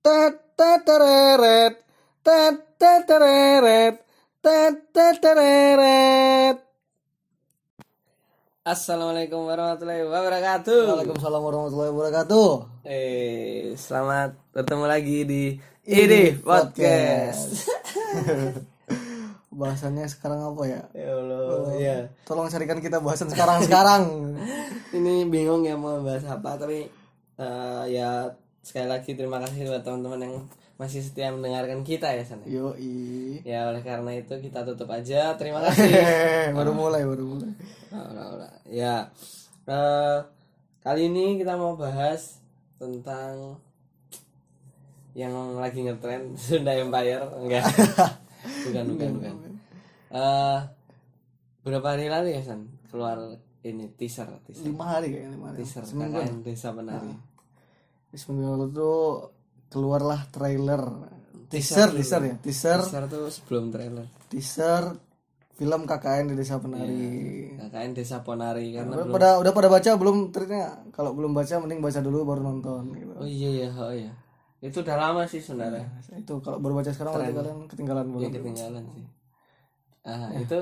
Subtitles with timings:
[0.00, 1.84] Tetetereret.
[2.24, 4.00] Tetetereret.
[4.40, 5.76] Tetetereret.
[8.64, 11.04] Assalamualaikum warahmatullahi wabarakatuh.
[11.04, 12.48] Waalaikumsalam warahmatullahi wabarakatuh.
[12.88, 17.68] Eh, selamat bertemu lagi di ini podcast.
[19.60, 20.80] Bahasannya sekarang apa ya?
[20.96, 22.08] ya Allah, ya.
[22.24, 24.32] Tolong carikan kita bahasan sekarang-sekarang.
[24.96, 26.88] Ini bingung ya mau bahas apa, tapi
[27.36, 30.34] eh, ya sekali lagi terima kasih buat teman-teman yang
[30.80, 32.44] masih setia mendengarkan kita ya sana.
[32.48, 32.72] Yo
[33.44, 35.36] Ya oleh karena itu kita tutup aja.
[35.36, 35.92] Terima kasih.
[36.56, 37.52] baru mulai baru mulai.
[37.92, 38.48] Ora, ora.
[38.64, 39.12] Ya
[39.68, 40.24] uh,
[40.80, 42.40] kali ini kita mau bahas
[42.80, 43.60] tentang
[45.12, 47.66] yang lagi ngetren Sunda Empire enggak
[48.64, 49.34] bukan bukan bukan
[50.14, 50.64] uh,
[51.66, 53.18] berapa hari lalu ya San keluar
[53.66, 56.46] ini teaser teaser lima hari kayaknya lima hari teaser Seminggu.
[56.46, 57.18] Desa Penari nah
[58.10, 59.30] 2019 tuh
[59.70, 60.82] keluarlah trailer
[61.50, 64.94] teaser teaser, ya teaser teaser sebelum trailer teaser
[65.60, 66.96] film KKN di Desa Penari.
[67.52, 69.12] Ya, KKN Desa Penari kan udah belum...
[69.12, 73.12] pada udah pada baca belum ternyata kalau belum baca mending baca dulu baru nonton gitu.
[73.20, 74.12] Oh iya iya oh iya.
[74.64, 75.84] Itu udah lama sih sebenarnya.
[75.84, 77.12] Ya, itu kalau baru baca sekarang
[77.68, 78.30] ketinggalan iya, banget.
[78.40, 79.06] Ketinggalan sih.
[80.00, 80.40] Ah, ya.
[80.48, 80.58] itu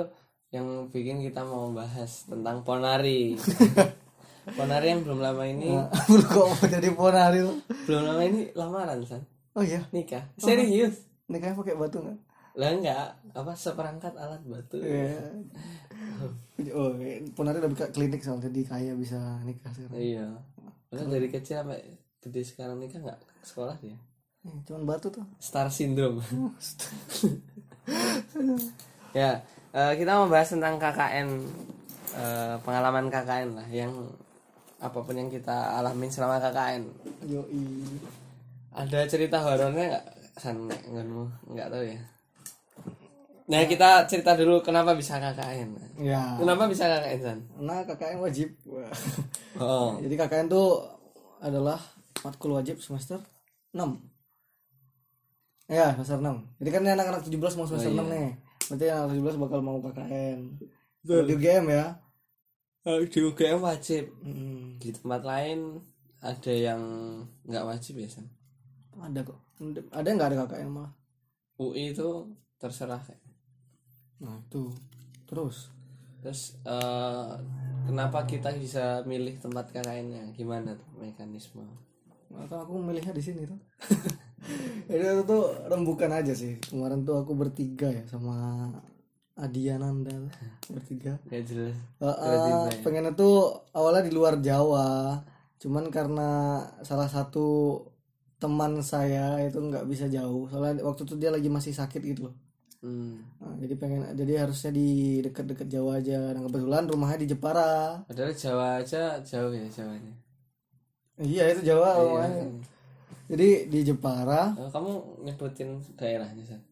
[0.50, 3.38] yang bikin kita mau bahas tentang Ponari.
[4.54, 5.74] Ponari yang belum lama ini,
[6.08, 7.54] Belum kok mau jadi ponari lu.
[7.84, 10.24] belum lama ini lamaran san, Oh iya, nikah.
[10.36, 11.04] Serius?
[11.28, 12.18] nikahnya pakai batu nggak?
[12.56, 14.78] Lah enggak, apa seperangkat alat batu.
[14.80, 15.18] Iya.
[16.74, 16.90] Oh,
[17.38, 19.94] ponari udah buka klinik soalnya jadi kaya bisa nikah sekarang.
[19.94, 20.26] Iya.
[20.90, 21.78] Padahal dari kecil sampai
[22.18, 23.94] gede sekarang nikah enggak ke sekolah dia.
[24.42, 25.22] Eh, Cuman batu tuh.
[25.38, 26.18] Star syndrome.
[29.14, 29.38] ya,
[29.70, 31.28] eh, kita mau bahas tentang KKN
[32.18, 33.92] eh, pengalaman KKN lah yang
[34.78, 36.82] apa pun yang kita alamin selama KKN.
[37.26, 37.62] Yoi.
[38.74, 40.06] Ada cerita horornya nggak?
[40.38, 41.04] San nggak nggak
[41.50, 42.00] nggak tahu ya.
[43.48, 45.98] Nah kita cerita dulu kenapa bisa KKN.
[45.98, 46.36] Ya.
[46.36, 47.38] Kenapa bisa KKN San?
[47.58, 48.52] Nah, KKN wajib.
[48.68, 48.92] Wah.
[49.58, 50.84] Oh, Jadi KKN tuh
[51.40, 51.80] adalah
[52.22, 53.18] matkul wajib semester
[53.74, 53.82] 6.
[55.66, 56.60] Ya, semester 6.
[56.60, 58.30] Jadi kan ini anak-anak 17 mau semester 6 nih.
[58.68, 60.38] Berarti anak 17 bakal mau KKN.
[61.02, 61.96] Di UGM ya.
[62.84, 64.10] Di UGM wajib.
[64.22, 65.80] Hmm, Di tempat lain
[66.18, 66.82] ada yang
[67.46, 68.26] nggak wajib ya San?
[68.98, 69.38] ada kok.
[69.94, 70.92] Ada yang nggak ada KKN malah.
[71.58, 73.22] UI itu terserah kayak.
[74.22, 74.70] Nah, itu.
[75.30, 75.70] Terus
[76.18, 77.30] Terus eh,
[77.86, 80.34] kenapa kita bisa milih tempat KKN-nya?
[80.34, 81.62] Gimana tuh mekanisme?
[82.28, 83.58] Kan aku milihnya di sini tuh.
[84.90, 86.58] Itu tuh rembukan aja sih.
[86.58, 88.66] Kemarin tuh aku bertiga ya sama
[89.38, 90.12] Adiananda
[90.66, 91.14] bertiga.
[91.30, 91.78] Gak jelas.
[92.02, 95.22] Uh, uh, pengennya tuh awalnya di luar Jawa,
[95.62, 96.30] cuman karena
[96.82, 97.80] salah satu
[98.38, 102.34] teman saya itu nggak bisa jauh, soalnya waktu itu dia lagi masih sakit gitu loh.
[102.78, 103.18] Hmm.
[103.42, 106.30] Nah, jadi pengen, jadi harusnya di deket-deket Jawa aja.
[106.30, 107.98] Dan kebetulan rumahnya di Jepara.
[108.06, 110.14] Padahal Jawa aja jauh ya Jawanya.
[111.18, 112.46] Iya itu Jawa rumahnya.
[113.28, 114.90] Jadi di Jepara, Oh, kamu
[115.26, 116.62] nyebutin daerahnya San?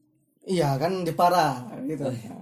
[0.47, 2.06] iya kan Jepara gitu.
[2.06, 2.38] Nah,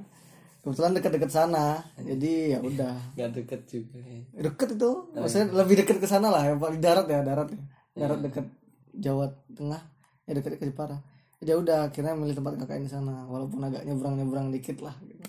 [0.65, 4.21] Kebetulan deket-deket sana, jadi ya udah Gak deket juga ya.
[4.43, 7.61] deket itu maksudnya lebih deket ke sana lah yang paling darat ya darat ya
[7.95, 8.47] darat deket
[8.95, 9.83] Jawa Tengah
[10.25, 10.97] ya deket ke Jepara
[11.39, 15.21] ya udah akhirnya milih tempat KKN di sana walaupun agak nyebrang nyebrang dikit lah gitu.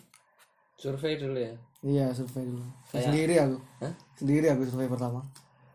[0.77, 1.51] Survei dulu ya.
[1.81, 3.93] iya survei dulu sendiri aku Hah?
[4.15, 5.19] sendiri aku survei pertama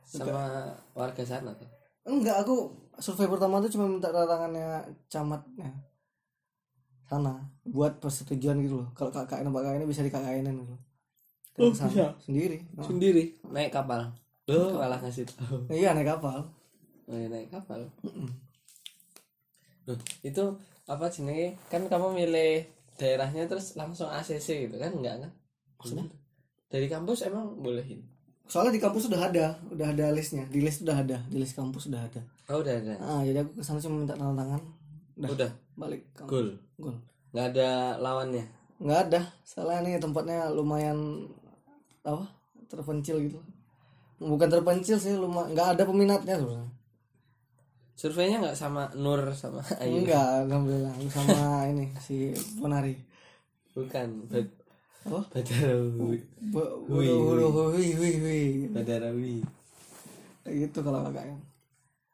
[0.03, 1.69] Sama warga sana tuh.
[2.03, 5.69] enggak aku survei pertama tuh cuma minta tangannya camatnya
[7.11, 7.35] sana
[7.67, 10.75] buat persetujuan gitu loh kalau KKN tempat KKN bisa di KKN gitu
[11.59, 14.15] oh, bisa sendiri Nah, Sendiri naik kapal.
[14.47, 15.67] Loh, malah ngasih tahu.
[15.69, 16.47] iya naik kapal
[17.05, 17.83] Oh, iya, naik kapal.
[19.83, 20.45] Loh, itu
[20.87, 21.59] apa jenenge?
[21.67, 22.63] Kan kamu milih
[22.95, 25.31] daerahnya terus langsung ACC gitu kan enggak kan?
[25.81, 26.07] Maksudnya
[26.69, 28.07] dari kampus emang bolehin.
[28.47, 31.87] soalnya di kampus sudah ada udah ada listnya di list sudah ada di list kampus
[31.87, 32.95] sudah ada Oh, udah ada.
[32.99, 34.63] ah jadi aku ke sana cuma minta tanda tangan
[35.17, 35.51] udah Udah.
[35.81, 36.49] Balik kampus Gol.
[36.77, 36.97] gol
[37.33, 38.45] Nggak ada lawannya.
[38.77, 41.25] nggak ada soalnya ini tempatnya lumayan
[42.03, 42.25] apa
[42.67, 43.37] terpencil gitu
[44.17, 46.73] bukan terpencil sih lumayan nggak ada peminatnya sebenarnya
[47.93, 50.01] Surveinya nggak sama Nur sama Ayu.
[50.01, 51.41] enggak alhamdulillah sama
[51.73, 52.97] ini si Ponari
[53.71, 54.27] Bukan.
[54.27, 54.49] Bad
[55.01, 56.19] apa Badarawi.
[56.91, 58.69] Hui.
[58.75, 59.41] Badarawi.
[60.43, 61.39] Kayak gitu kalau KKN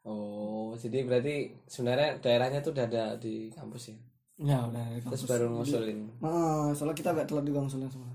[0.07, 3.97] Oh, jadi berarti sebenarnya daerahnya tuh udah ada di kampus ya.
[4.39, 5.99] ya udah dari kampus Terus baru ngusulin.
[6.21, 8.07] ah, soalnya kita agak telat juga ngusulnya semua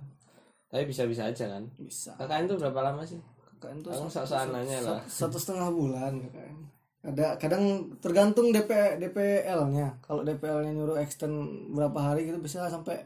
[0.66, 1.68] Tapi bisa-bisa aja kan.
[1.76, 3.20] bisa KKN tuh berapa lama sih?
[3.52, 5.00] KKN tuh Kamu satu, sok-sokan nanya lah.
[5.04, 6.56] satu setengah bulan KKN
[7.02, 7.64] ada kadang
[7.98, 11.34] tergantung DP DPL-nya kalau DPL-nya nyuruh extend
[11.68, 13.02] berapa hari gitu bisa sampai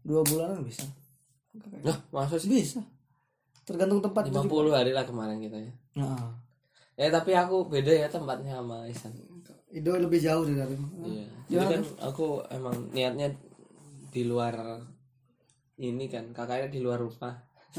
[0.00, 0.86] dua bulanan bisa
[1.82, 2.78] Lah, masa sih bisa
[3.60, 5.72] tergantung tempat 50 hari lah kemarin kita ya.
[5.94, 6.30] nah
[6.98, 9.14] Ya tapi aku beda ya tempatnya sama Isan.
[9.70, 10.74] Ido lebih jauh dari
[11.06, 11.26] Iya.
[11.46, 13.30] Jadi kan aku emang niatnya
[14.10, 14.82] di luar
[15.78, 17.38] ini kan kakaknya di luar rumah.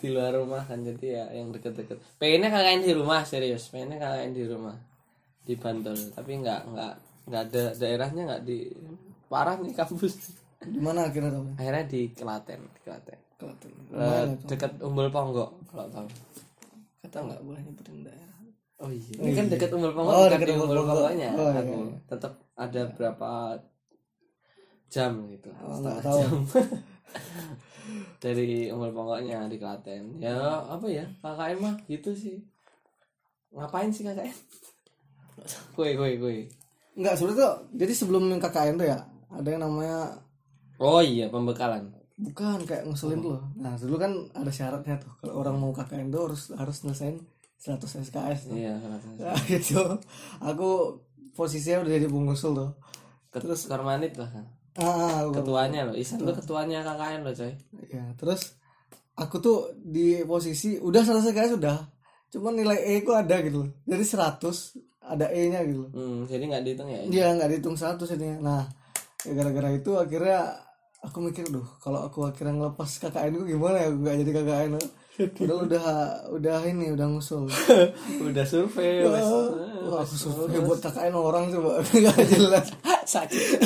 [0.00, 2.18] di luar rumah kan jadi ya yang deket-deket.
[2.18, 3.70] Pengennya kakaknya di rumah serius.
[3.70, 4.74] Pengennya kakaknya di rumah
[5.46, 5.94] di Bantul.
[6.10, 6.94] Tapi nggak nggak
[7.30, 8.66] nggak ada daerahnya nggak di
[9.30, 10.42] parah nih kampus.
[10.60, 13.29] di mana akhirnya kamu Akhirnya di Klaten, di Klaten.
[13.40, 16.06] Klaten Eh, dekat Umbul Ponggok kalau tahu.
[17.00, 18.28] kata nggak boleh nyebutin daerah
[18.78, 19.12] Oh iya.
[19.12, 20.96] Ini kan dekat Umbul Ponggok, Oh, dekat Umbul Umbul Ponggok.
[21.02, 21.30] Ponggoknya.
[21.34, 21.96] Oh, iya, aku iya.
[22.06, 23.30] tetap ada berapa
[24.88, 25.48] jam gitu.
[25.54, 26.18] Oh, setengah tahu.
[26.18, 26.32] jam.
[28.22, 30.16] Dari Umbul Ponggoknya di Klaten.
[30.16, 31.04] Ya apa ya?
[31.18, 32.36] KKN mah gitu sih.
[33.50, 34.32] Ngapain sih KKN?
[35.74, 36.38] Kue kue kue.
[36.90, 38.98] nggak sebenarnya tuh jadi sebelum KKN tuh ya
[39.30, 40.20] ada yang namanya
[40.76, 41.92] Oh iya pembekalan.
[42.22, 43.42] Bukan kayak ngusulin tuh loh.
[43.54, 47.16] nah dulu kan ada syaratnya tuh kalau orang mau KKN tuh harus harus nyelesain
[47.56, 48.54] 100 SKS tuh.
[48.54, 49.06] Iya kenapa?
[49.18, 49.80] Nah, gitu
[50.38, 50.68] aku
[51.30, 52.70] posisinya udah jadi pengusul tuh
[53.30, 54.44] Terus Kormanit lah kan.
[54.76, 55.94] ah aku- Ketuanya loh.
[55.94, 57.52] Isan tuh ketuanya KKN loh coy.
[57.86, 58.56] ya terus
[59.12, 61.78] aku tuh di posisi udah selesai guys sudah
[62.28, 64.40] cuman nilai E ku ada gitu loh jadi 100
[65.02, 67.00] ada E nya gitu loh Hmm, jadi nggak dihitung ya?
[67.06, 68.64] dia nggak dihitung 100 ini nah
[69.20, 70.54] ya gara-gara itu akhirnya
[71.00, 73.86] aku mikir duh kalau aku akhirnya ngelepas KKN ku gimana ya?
[73.88, 74.70] Aku nggak jadi KKN
[75.20, 75.84] udah udah
[76.32, 77.44] udah ini udah ngusul.
[78.28, 79.04] Udah survei.
[79.04, 79.28] wes.
[79.84, 80.60] Wah, aku survei.
[80.64, 82.66] buat KKN orang coba nggak jelas.
[83.04, 83.60] Sakit.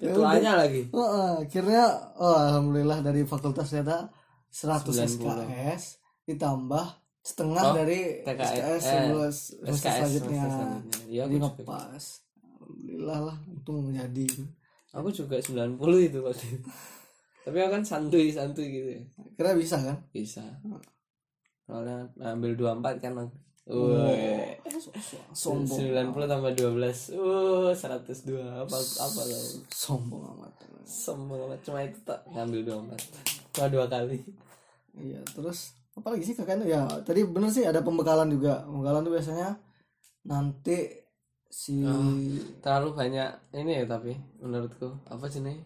[0.00, 0.88] Ketuanya lagi?
[0.88, 1.84] Heeh, akhirnya
[2.20, 4.08] oh, alhamdulillah dari fakultas ternyata
[4.48, 5.82] 100 SKS
[6.24, 6.86] ditambah
[7.24, 10.44] setengah Oh, dari TKS, SKS eh, SKS selanjutnya.
[11.08, 12.04] Iya, jadi ngepas.
[12.60, 14.28] Alhamdulillah lah untung menjadi
[14.94, 15.74] aku juga 90
[16.06, 16.70] itu waktu itu.
[17.44, 19.02] Tapi aku kan santuy santuy gitu ya.
[19.36, 19.98] Kira bisa kan?
[20.14, 20.40] Bisa.
[21.66, 24.60] Soalnya ambil 24 kan aku Woi,
[25.32, 26.12] sombong.
[26.12, 29.44] 90 tambah 12 Uh, 102 apa apa tau?
[29.72, 30.52] Sombong amat.
[30.84, 34.20] Sombong banget cuma itu tak ngambil 24 Cuma dua kali.
[35.00, 38.68] Iya terus apa lagi sih KKN ya tadi bener sih ada pembekalan juga.
[38.68, 39.56] Pembekalan tuh biasanya
[40.28, 41.03] nanti
[41.54, 41.78] si
[42.58, 44.90] Terlalu banyak ini ya tapi menurutku.
[45.06, 45.62] Apa sih nih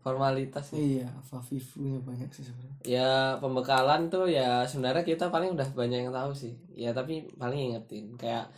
[0.00, 1.04] Formalitas nih.
[1.04, 2.80] Iya Fafifu-nya banyak sih sebenarnya.
[2.88, 6.56] Ya pembekalan tuh ya sebenarnya kita paling udah banyak yang tahu sih.
[6.72, 8.48] Ya tapi paling ingetin kayak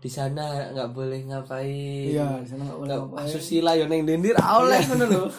[0.00, 2.14] di sana nggak boleh ngapain.
[2.14, 3.26] Iya di sana nggak boleh ngapain.
[3.26, 5.24] asusila yo neng dendir oleh ngono lho.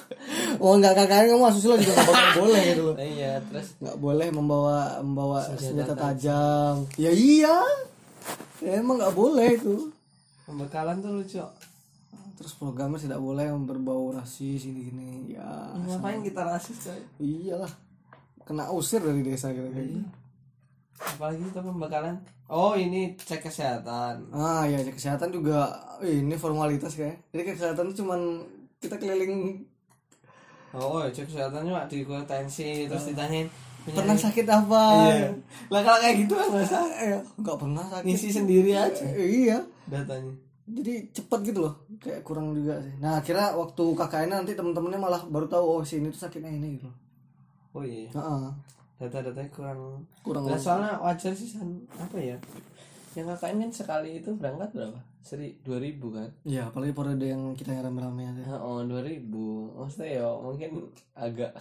[0.62, 2.96] Oh nggak KKN kamu asusila juga nggak boleh gitu loh.
[3.00, 6.84] Iya terus nggak boleh membawa membawa senjata, tajam.
[7.00, 7.58] ya iya
[8.62, 9.90] ya, emang nggak boleh itu
[10.52, 11.40] pembekalan tuh lucu.
[12.36, 17.02] Terus programnya tidak boleh berbau rasis ini gini ya ngapain kita rasis coy?
[17.24, 17.72] Iyalah.
[18.44, 20.10] Kena usir dari desa gitu kayak gitu.
[21.02, 22.16] apalagi kita pembekalan.
[22.52, 24.30] Oh ini cek kesehatan.
[24.36, 25.72] Ah ya cek kesehatan juga
[26.04, 27.32] ini formalitas kayak.
[27.32, 28.42] Jadi kesehatan itu cuman
[28.82, 29.66] kita keliling.
[30.76, 33.48] Oh cek kesehatannya Pak, di tensi terus ditanyain
[33.82, 34.84] pernah sakit apa?
[35.10, 35.30] Iya.
[35.74, 38.06] Lah kalau kayak gitu kan nggak usah Eh, nggak pernah sakit.
[38.06, 39.06] Ngisi sendiri aja.
[39.14, 39.58] Iya
[39.90, 40.34] datanya.
[40.72, 42.94] Jadi cepet gitu loh kayak kurang juga sih.
[43.02, 46.90] Nah akhirnya waktu KKN nanti temen-temennya malah baru tahu oh sini tuh sakitnya ini gitu
[47.72, 48.12] oh iya.
[48.12, 48.46] Heeh.
[49.02, 50.06] data-datanya kurang.
[50.22, 51.82] Kurang Nah, soalnya wajar sih San.
[51.98, 52.38] apa ya?
[53.18, 55.00] Yang KKN kan sekali itu berangkat berapa?
[55.26, 56.30] Seri dua ribu kan?
[56.46, 58.44] Iya, apalagi periode yang kita yang rame-rame aja.
[58.46, 59.74] Nah, oh dua ribu.
[59.74, 61.58] Maksudnya ya mungkin agak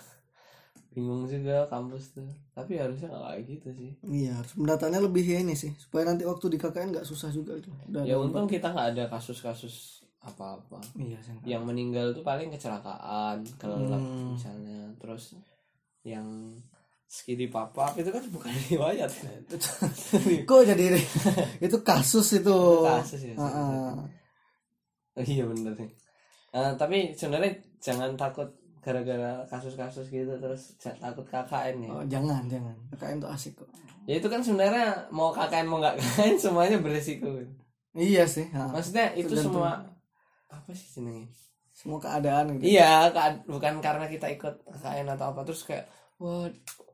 [0.90, 5.38] bingung juga kampus tuh tapi harusnya nggak kayak gitu sih Iya, harus pendatanya lebih ya
[5.38, 7.70] ini sih, supaya nanti waktu di KKN nggak susah juga itu.
[7.87, 11.32] Udah ya untung kita nggak ada kasus-kasus apa-apa Iya sih.
[11.47, 14.35] yang meninggal tuh paling kecelakaan kelelap Hmm.
[14.35, 15.32] misalnya terus
[16.02, 16.26] yang
[17.06, 19.09] skidi papap itu kan bukan riwayat
[20.49, 20.85] Kok jadi
[21.64, 22.59] itu kasus itu.
[22.82, 23.94] kasus ya Heeh.
[25.12, 25.90] Oh, iya bener nih
[26.50, 32.72] Eh, tapi sebenarnya jangan takut gara-gara kasus-kasus gitu terus takut KKN ya Oh, jangan, jangan.
[32.90, 33.68] KKN tuh asik kok.
[34.04, 37.28] ya itu kan sebenarnya mau KKN mau nggak KKN semuanya beresiko
[37.90, 38.49] Iya sih.
[38.50, 38.66] ha.
[38.66, 39.60] maksudnya itu Tergantung.
[39.60, 39.72] semua
[40.49, 41.28] apa sih jenenge
[41.70, 42.64] Semua keadaan gitu.
[42.66, 45.84] iya ka- bukan karena kita ikut KKN atau apa terus kayak
[46.16, 46.49] wah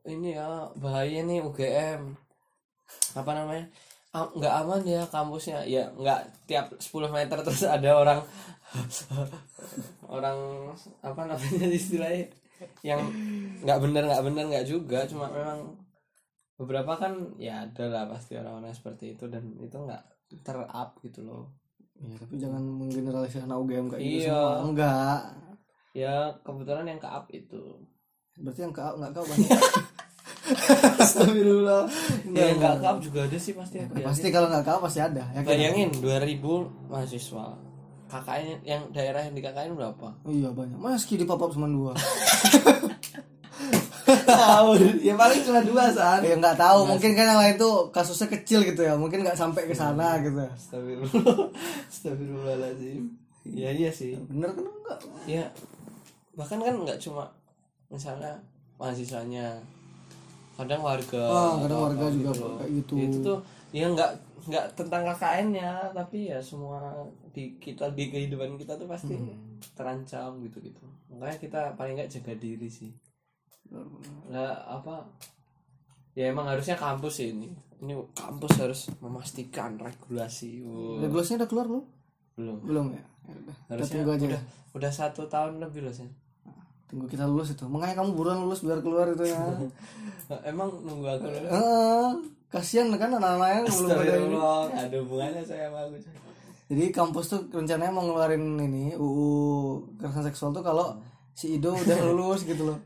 [0.05, 2.15] ini ya bahaya nih UGM
[3.13, 3.67] apa namanya
[4.15, 8.21] Ah, nggak aman ya kampusnya ya nggak tiap 10 meter terus ada orang
[10.17, 10.39] orang
[11.05, 12.27] apa namanya istilahnya
[12.81, 13.01] yang
[13.61, 15.77] nggak bener nggak bener nggak juga cuma memang
[16.57, 20.03] beberapa kan ya ada lah pasti orang-orang seperti itu dan itu nggak
[20.43, 21.53] terup gitu loh
[21.97, 24.37] Iya, tapi jangan menggeneralisasikan UGM kayak gitu Iya.
[24.37, 24.57] semua.
[24.69, 25.21] Enggak.
[25.97, 27.63] ya kebetulan yang ke up itu
[28.37, 29.49] Berarti yang kau enggak kau banyak.
[31.03, 31.83] Astagfirullah
[32.31, 32.75] ya nggak enggak.
[32.79, 35.23] ke up juga ada sih pasti aku pasti kalau enggak kau pasti ada.
[35.35, 36.41] Ya, bayangin 2000
[36.91, 37.47] mahasiswa
[38.07, 40.79] KKN yang daerah yang di KKN berapa Iya banyak.
[40.79, 41.93] Meski di pop-up cuma dua.
[44.07, 48.31] tahu ya paling cuma dua saat ya enggak tahu, mungkin kan yang lain tuh kasusnya
[48.31, 48.95] kecil gitu ya.
[48.95, 50.39] Mungkin enggak sampai ke sana gitu.
[50.47, 51.51] Astagfirullah
[51.91, 53.03] Astagfirullahaladzim
[53.47, 54.99] ya iya sih Bener kan enggak?
[55.31, 55.45] ya
[56.35, 57.31] bahkan kan nggak cuma
[57.91, 58.35] misalnya
[58.77, 59.63] mahasiswanya
[60.57, 62.57] kadang warga Ah, kadang warga apa juga loh.
[62.59, 62.95] kayak gitu.
[62.99, 63.39] itu tuh
[63.71, 64.11] ya nggak
[64.47, 66.81] nggak tentang KKN nya tapi ya semua
[67.31, 69.61] di kita di kehidupan kita tuh pasti Hmm.
[69.73, 72.89] terancam gitu gitu makanya kita paling nggak jaga diri sih
[74.27, 75.03] lah apa
[76.13, 81.03] ya emang harusnya kampus sih ini ini kampus harus memastikan regulasi Wow.
[81.03, 81.85] Regulasinya udah keluar belum?
[82.35, 83.05] belum Belum ya.
[83.23, 83.57] Ya udah.
[83.69, 84.27] Harusnya tunggu aja.
[84.27, 86.09] udah udah satu tahun lebih loh sih
[86.87, 87.67] Tunggu kita lulus itu.
[87.67, 89.39] Makanya kamu buruan lulus biar keluar itu ya.
[90.51, 92.07] emang nunggu aku dulu Heeh.
[92.51, 94.37] kasihan kan anak-anak yang belum ada ini.
[94.75, 95.97] Ada hubungannya saya sama aku.
[96.67, 99.31] Jadi kampus tuh rencananya mau ngeluarin ini UU
[100.03, 100.99] kekerasan seksual tuh kalau
[101.31, 102.79] si Ido udah lulus gitu loh.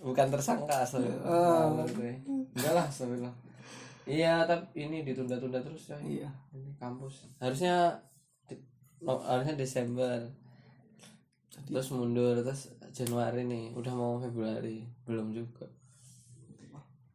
[0.00, 1.04] Bukan tersangka asal.
[1.04, 3.34] Enggak lah, astagfirullah.
[4.02, 6.18] Iya, tapi ini ditunda-tunda terus coy.
[6.18, 6.30] Iya.
[6.56, 7.30] Ini kampus.
[7.38, 8.02] Harusnya
[9.06, 10.26] harusnya Desember.
[11.68, 15.64] Terus mundur terus Januari nih, udah mau Februari, belum juga.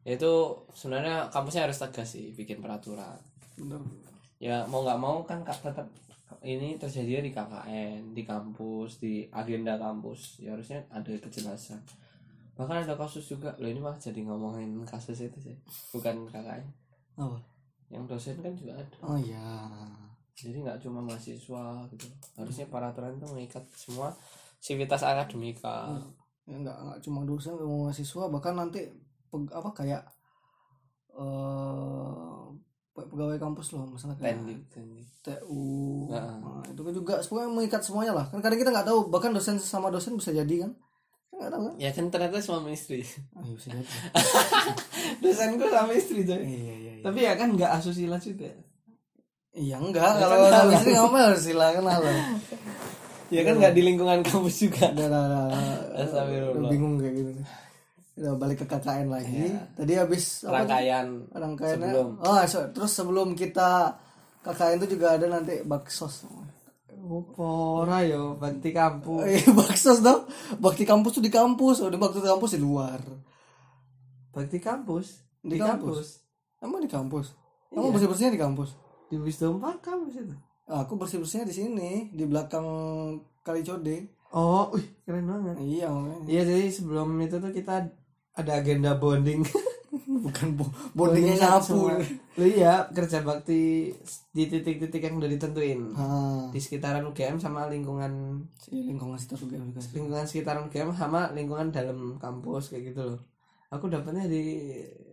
[0.02, 0.32] Itu
[0.72, 3.18] sebenarnya kampusnya harus tegas sih bikin peraturan.
[3.58, 3.82] Bener.
[4.38, 5.90] ya mau nggak mau kan tetap
[6.46, 11.82] ini terjadi di KKN di kampus di agenda kampus ya harusnya ada kejelasan
[12.54, 15.58] bahkan ada kasus juga loh ini mah jadi ngomongin kasus itu sih
[15.90, 16.62] bukan KKN
[17.18, 17.34] Apa?
[17.90, 19.42] yang dosen kan juga ada Oh iya.
[20.38, 22.06] jadi nggak cuma mahasiswa gitu
[22.38, 24.14] harusnya peraturan itu mengikat semua
[24.58, 25.94] sivitas akademika.
[26.44, 28.88] Ya enggak enggak cuma dosen mau mahasiswa bahkan nanti
[29.28, 30.02] peg- apa kayak
[31.12, 32.40] eh
[32.90, 36.34] pe- pegawai kampus loh misalnya kayak tendik tendik TU Heeh.
[36.40, 38.26] nah, itu kan juga semuanya mengikat semuanya lah.
[38.28, 40.72] Kan kadang kita nggak tahu bahkan dosen sama dosen bisa jadi kan?
[41.30, 41.74] Nggak tahu kan?
[41.78, 43.04] Ya kan ternyata suami istri.
[43.36, 43.86] Ah, iya bisa jadi.
[45.22, 46.42] Dosenku sama istri coy.
[46.42, 47.04] Iya iya iya.
[47.04, 48.50] Tapi ya kan nggak asusila juga.
[49.52, 50.02] Iya enggak.
[50.02, 50.74] Ya kalau kan sama salah.
[50.74, 52.08] istri ngapain harus silakan apa
[53.28, 55.46] ya kan nggak di lingkungan kampus juga udah, udah,
[55.94, 56.54] Astagfirullah.
[56.54, 57.30] udah bingung kayak gitu
[58.18, 61.38] udah balik ke KKN lagi tadi habis apa tuh?
[61.38, 62.08] rangkaian sebelum.
[62.18, 63.94] oh so- terus sebelum kita
[64.40, 66.24] KKN itu juga ada nanti baksos
[66.98, 69.22] Opora yo bakti kampus.
[69.24, 70.26] Eh, baksos dong
[70.58, 73.00] bakti kampus tuh di kampus udah bakti kampus di luar
[74.28, 76.20] Bakti kampus Di kampus?
[76.58, 77.32] emang di kampus
[77.68, 77.80] Iya.
[77.80, 78.70] emang bersih bersihnya di kampus
[79.06, 80.36] Di Wisdom Park kampus itu.
[80.70, 82.66] Aku bersih bersihnya di sini di belakang
[83.40, 83.96] kali code
[84.28, 85.56] Oh, wih, keren banget.
[85.56, 87.88] iya makanya Iya, jadi sebelum itu tuh kita
[88.34, 89.40] ada agenda bonding.
[90.24, 91.88] bukan bo bondingnya nyapu
[92.36, 93.88] Lu iya, kerja bakti
[94.28, 95.80] di titik-titik yang udah ditentuin.
[95.96, 99.96] ah Di sekitaran UGM sama lingkungan si lingkungan situ juga juga sih.
[99.96, 103.20] lingkungan sekitaran UGM sama lingkungan dalam kampus kayak gitu loh.
[103.72, 104.44] Aku dapetnya di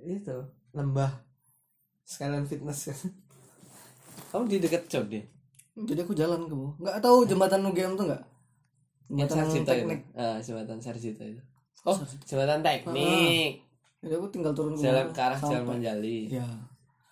[0.04, 0.36] itu
[0.76, 1.24] lembah
[2.04, 2.92] sekalian fitness.
[4.32, 5.35] Kamu di dekat Code?
[5.78, 8.24] Jadi aku jalan ke bawah nggak tahu jembatan UGM tuh nggak
[9.06, 10.16] jembatan Sarjito teknik itu.
[10.16, 11.42] Ah, jembatan Sarjito itu.
[11.84, 13.62] Oh, jembatan teknik.
[14.00, 16.30] jadi aku tinggal turun ke Jalan ke arah Jalan Manjali.
[16.30, 16.46] ya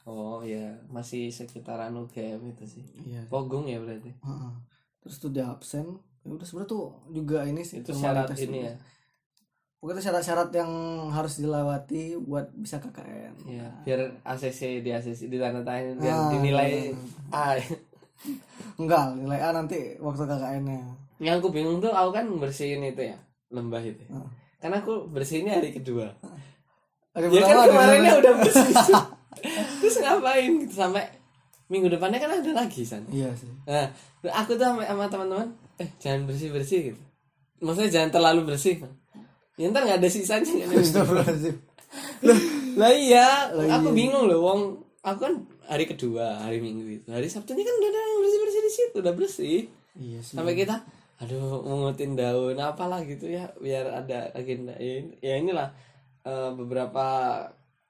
[0.04, 2.84] Oh iya, masih sekitaran UGM itu sih.
[3.00, 4.12] iya Pogung ya berarti.
[4.14, 4.52] Heeh.
[4.98, 5.84] terus tuh dia absen
[6.20, 8.68] ya udah sebenarnya tuh juga ini sih Itu syarat ini juga.
[8.70, 8.76] ya.
[9.78, 10.72] pokoknya syarat-syarat yang
[11.10, 16.30] harus dilewati buat bisa KKN Iya, biar ACC di ACC di tanah tangan biar Ah,
[16.32, 16.96] dinilai
[17.30, 17.60] A.
[18.78, 20.80] enggak nilai A nanti waktu KKN nya
[21.22, 23.18] Yang aku bingung tuh aku kan bersihin itu ya,
[23.54, 24.04] lembah itu.
[24.12, 24.28] Ah.
[24.60, 26.12] Karena aku bersihinnya hari kedua.
[27.14, 28.74] ada Ya kan kemarinnya udah bersih.
[29.80, 31.06] Terus ngapain gitu sampai
[31.72, 33.04] minggu depannya kan ada lagi san.
[33.10, 33.90] iya sih Nah,
[34.30, 35.50] aku tuh sama, sama teman-teman,
[35.82, 37.02] eh jangan bersih bersih gitu.
[37.64, 38.84] Maksudnya jangan terlalu bersih.
[39.56, 40.54] Ya ntar nggak ada sisanya.
[40.66, 41.36] kan.
[42.80, 43.96] Lah iya, aku iya.
[43.96, 44.62] bingung loh, wong
[45.04, 45.34] aku kan
[45.68, 48.96] hari kedua, hari minggu itu, hari Sabtunya kan udah ada yang bersih bersih di situ,
[49.04, 49.60] udah bersih.
[50.00, 50.80] iya sih Sampai kita,
[51.20, 54.74] aduh mengutin daun apalah gitu ya, biar ada agenda.
[54.80, 55.70] Ya, ya inilah
[56.24, 57.06] eh, beberapa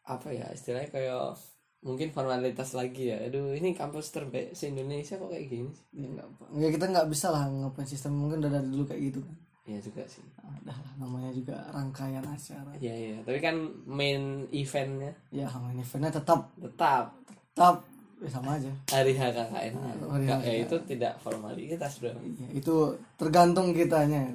[0.03, 1.37] apa ya istilahnya kayak
[1.85, 3.21] mungkin formalitas lagi ya.
[3.29, 5.69] Aduh ini kampus terbaik se Indonesia kok kayak gini.
[5.69, 5.85] sih?
[5.93, 6.25] ya,
[6.57, 9.79] ya kita nggak bisa lah ngapain sistem mungkin udah dari dulu kayak gitu kan Iya
[9.79, 10.19] juga sih.
[10.43, 13.17] ada lah, namanya juga rangkaian acara Iya iya.
[13.23, 13.55] Tapi kan
[13.87, 17.15] main eventnya ya main eventnya tetap tetap
[17.55, 17.79] tetap
[18.19, 19.73] ya sama aja hari HKKN.
[20.03, 22.11] Hari Nggak, ya itu tidak formalitas bro.
[22.11, 22.75] Iya, itu
[23.15, 24.27] tergantung kitanya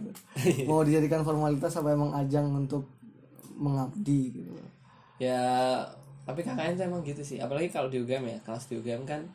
[0.68, 2.88] mau dijadikan formalitas apa emang ajang untuk
[3.58, 4.50] mengabdi gitu
[5.20, 5.40] Ya
[6.25, 7.37] tapi KKN tuh emang gitu sih.
[7.37, 9.28] Apalagi kalau di UGM ya kelas di UGM kan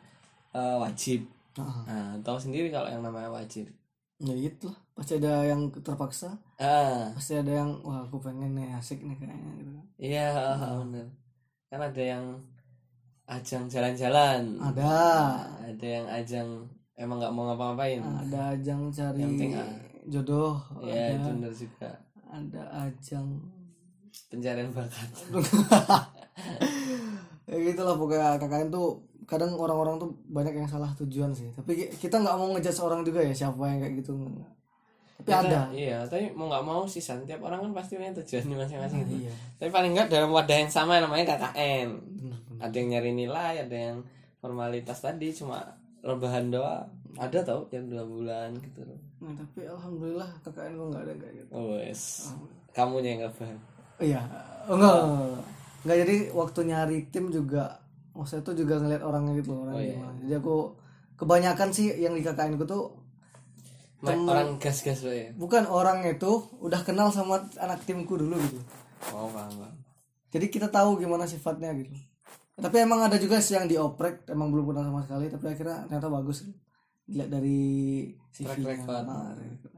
[0.58, 1.22] eh, wajib.
[1.54, 3.70] nah, Nah tahu sendiri kalau yang namanya wajib.
[4.18, 8.70] Ya itu lah pasti ada yang terpaksa Ah pasti ada yang wah aku pengen nih
[8.74, 10.30] asik nih kayaknya gitu iya
[10.80, 11.06] benar.
[11.66, 12.24] Kan ada yang
[13.26, 14.60] ajang jalan-jalan.
[14.60, 14.86] ada
[15.66, 16.48] Ada yang ajang
[16.94, 17.98] emang nggak mau ngapa-ngapain.
[17.98, 19.68] ada ajang cari Yang penting, ah.
[20.06, 21.90] jodoh Iya itu ada, benar juga.
[22.30, 23.26] ada ajang
[24.30, 25.10] Pencarian bakat.
[27.50, 31.92] ya gitulah pokoknya KKN tuh kadang orang-orang tuh banyak yang salah tujuan sih tapi ki-
[31.98, 34.12] kita nggak mau ngejudge orang juga ya siapa yang kayak gitu
[35.14, 38.56] tapi Kita- ada Iya, tapi mau nggak mau sih tiap orang kan pasti punya tujuannya
[38.58, 39.14] masing-masing gitu.
[39.22, 41.88] iya Tapi paling nggak dalam wadah yang sama namanya KKN.
[42.58, 43.96] Ada yang nyari nilai, ada yang
[44.36, 45.62] formalitas tadi cuma
[46.00, 46.90] rebahan doang.
[47.14, 48.98] Ada tau yang dua bulan gitu loh.
[49.22, 52.02] Nah, tapi alhamdulillah KKN gue nggak ada kayak gitu Oh, wes.
[52.72, 53.58] Kamunya yang rebahan.
[54.02, 54.20] iya
[54.66, 54.94] oh, enggak.
[55.80, 57.78] Enggak, jadi waktu nyari tim juga
[58.14, 59.94] maksudnya tuh juga ngeliat orangnya gitu loh orangnya Oh, iya.
[59.94, 60.16] gimana.
[60.20, 60.56] jadi aku
[61.14, 62.84] kebanyakan sih yang di KKN ku tuh
[64.00, 65.32] Ma- Orang gas-gas loh ya.
[65.32, 68.60] bukan orang itu udah kenal sama anak timku dulu gitu
[69.10, 69.74] Oh, paham, paham.
[70.28, 71.92] jadi kita tahu gimana sifatnya gitu
[72.54, 76.06] tapi emang ada juga sih yang dioprek emang belum pernah sama sekali tapi akhirnya ternyata
[76.08, 76.46] bagus
[77.02, 77.60] dilihat dari
[78.30, 79.04] Track record.
[79.04, 79.74] Nah, record.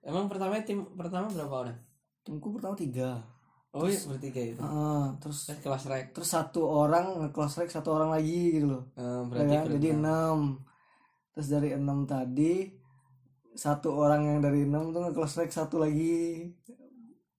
[0.00, 1.78] Emang pertama tim pertama berapa orang?
[2.20, 3.22] timku pertama tiga
[3.68, 4.60] Oh, iya, bertiga itu.
[4.60, 6.04] Ah, terus Terus kelas rek.
[6.16, 9.64] terus satu orang nge-close rank satu orang lagi gitu loh Eh, Ya berarti kan?
[9.76, 10.36] jadi enam
[11.30, 12.72] terus dari enam tadi
[13.54, 16.48] satu orang yang dari enam tuh nge-close rank satu lagi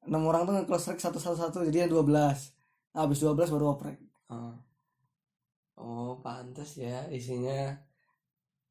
[0.02, 2.54] enam orang tuh nge-close rank satu satu satu jadi dua belas
[2.92, 3.98] habis dua belas baru oprek
[4.30, 4.54] Oh.
[5.76, 7.74] Oh, pantas ya isinya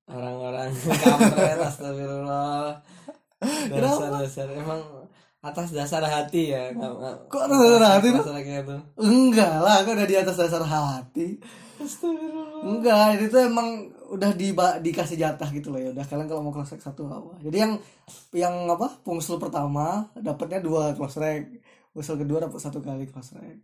[0.07, 0.71] orang-orang
[1.03, 2.79] kampret astagfirullah.
[3.73, 4.81] Dasar-dasar emang
[5.49, 6.71] atas dasar hati ya.
[6.73, 6.93] Nggak,
[7.29, 8.77] Kok atas dasar hati, itu.
[8.99, 11.27] enggak lah kan udah di atas dasar hati?
[12.59, 13.69] Enggak itu tuh emang
[14.09, 15.89] udah di dikasih jatah gitu loh ya.
[15.95, 17.73] Udah kalian kalau mau rank satu apa jadi yang
[18.33, 21.61] yang apa pungsul pertama dapatnya dua close rank
[21.93, 23.61] pungsul kedua dapat satu kali close rank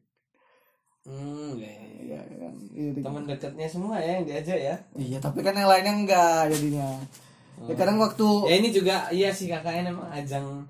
[1.04, 2.00] Hmm, ya, ya, ya.
[2.00, 2.54] iya kan?
[2.72, 4.76] Iya, di- Teman dekatnya semua ya yang diajak ya.
[4.96, 6.88] iya tapi kan yang lainnya enggak jadinya.
[7.68, 10.64] Ya kadang waktu Ya ini juga iya sih kakaknya emang ajang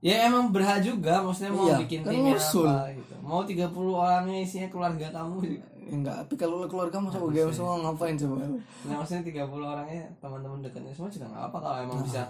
[0.00, 3.14] Ya emang berhak juga maksudnya mau Iya, bikin kan timnya apa gitu.
[3.20, 5.68] Mau 30 orangnya isinya keluarga kamu juga.
[5.90, 8.46] ya enggak tapi kalau keluarga masa UGM semua ngapain coba?
[8.86, 12.22] Nah maksudnya 30 orangnya teman-teman dekatnya semua juga nggak apa kalau emang bisa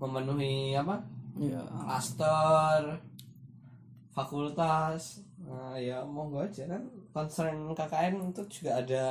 [0.00, 0.94] memenuhi apa
[1.36, 1.60] iya.
[1.60, 2.80] klaster
[4.14, 5.20] fakultas.
[5.44, 6.82] Nah ya monggo aja kan.
[7.10, 9.04] Concern KKN itu juga ada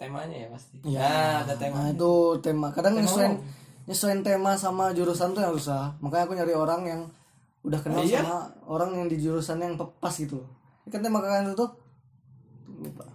[0.00, 0.76] temanya ya pasti.
[0.82, 0.98] Iya.
[0.98, 2.68] nah ada nah temanya itu tema.
[2.74, 3.86] Kadang Tema nyesuaiin umum.
[3.86, 5.94] nyesuaiin tema sama jurusan tuh yang susah.
[6.02, 7.02] Makanya aku nyari orang yang
[7.62, 8.20] udah kenal Iya.
[8.20, 10.42] sama orang yang di jurusan yang pas gitu.
[10.84, 11.70] Kan tema kalian itu tuh
[12.76, 13.06] lupa.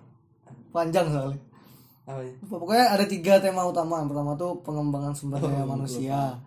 [0.70, 1.40] panjang soalnya.
[2.06, 2.34] Apa ya?
[2.42, 4.00] Pokoknya ada tiga tema utama.
[4.00, 6.40] Yang pertama tuh pengembangan sumber daya Oh, manusia.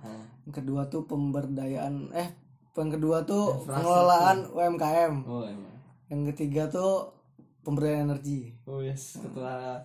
[0.42, 2.28] Yang kedua tuh pemberdayaan eh
[2.72, 3.76] yang kedua tuh Infrastruktur.
[3.76, 5.74] pengelolaan UMKM oh emang
[6.08, 7.12] yang ketiga tuh
[7.60, 8.56] pemberdayaan energi.
[8.64, 9.20] Oh yes.
[9.20, 9.76] Ketua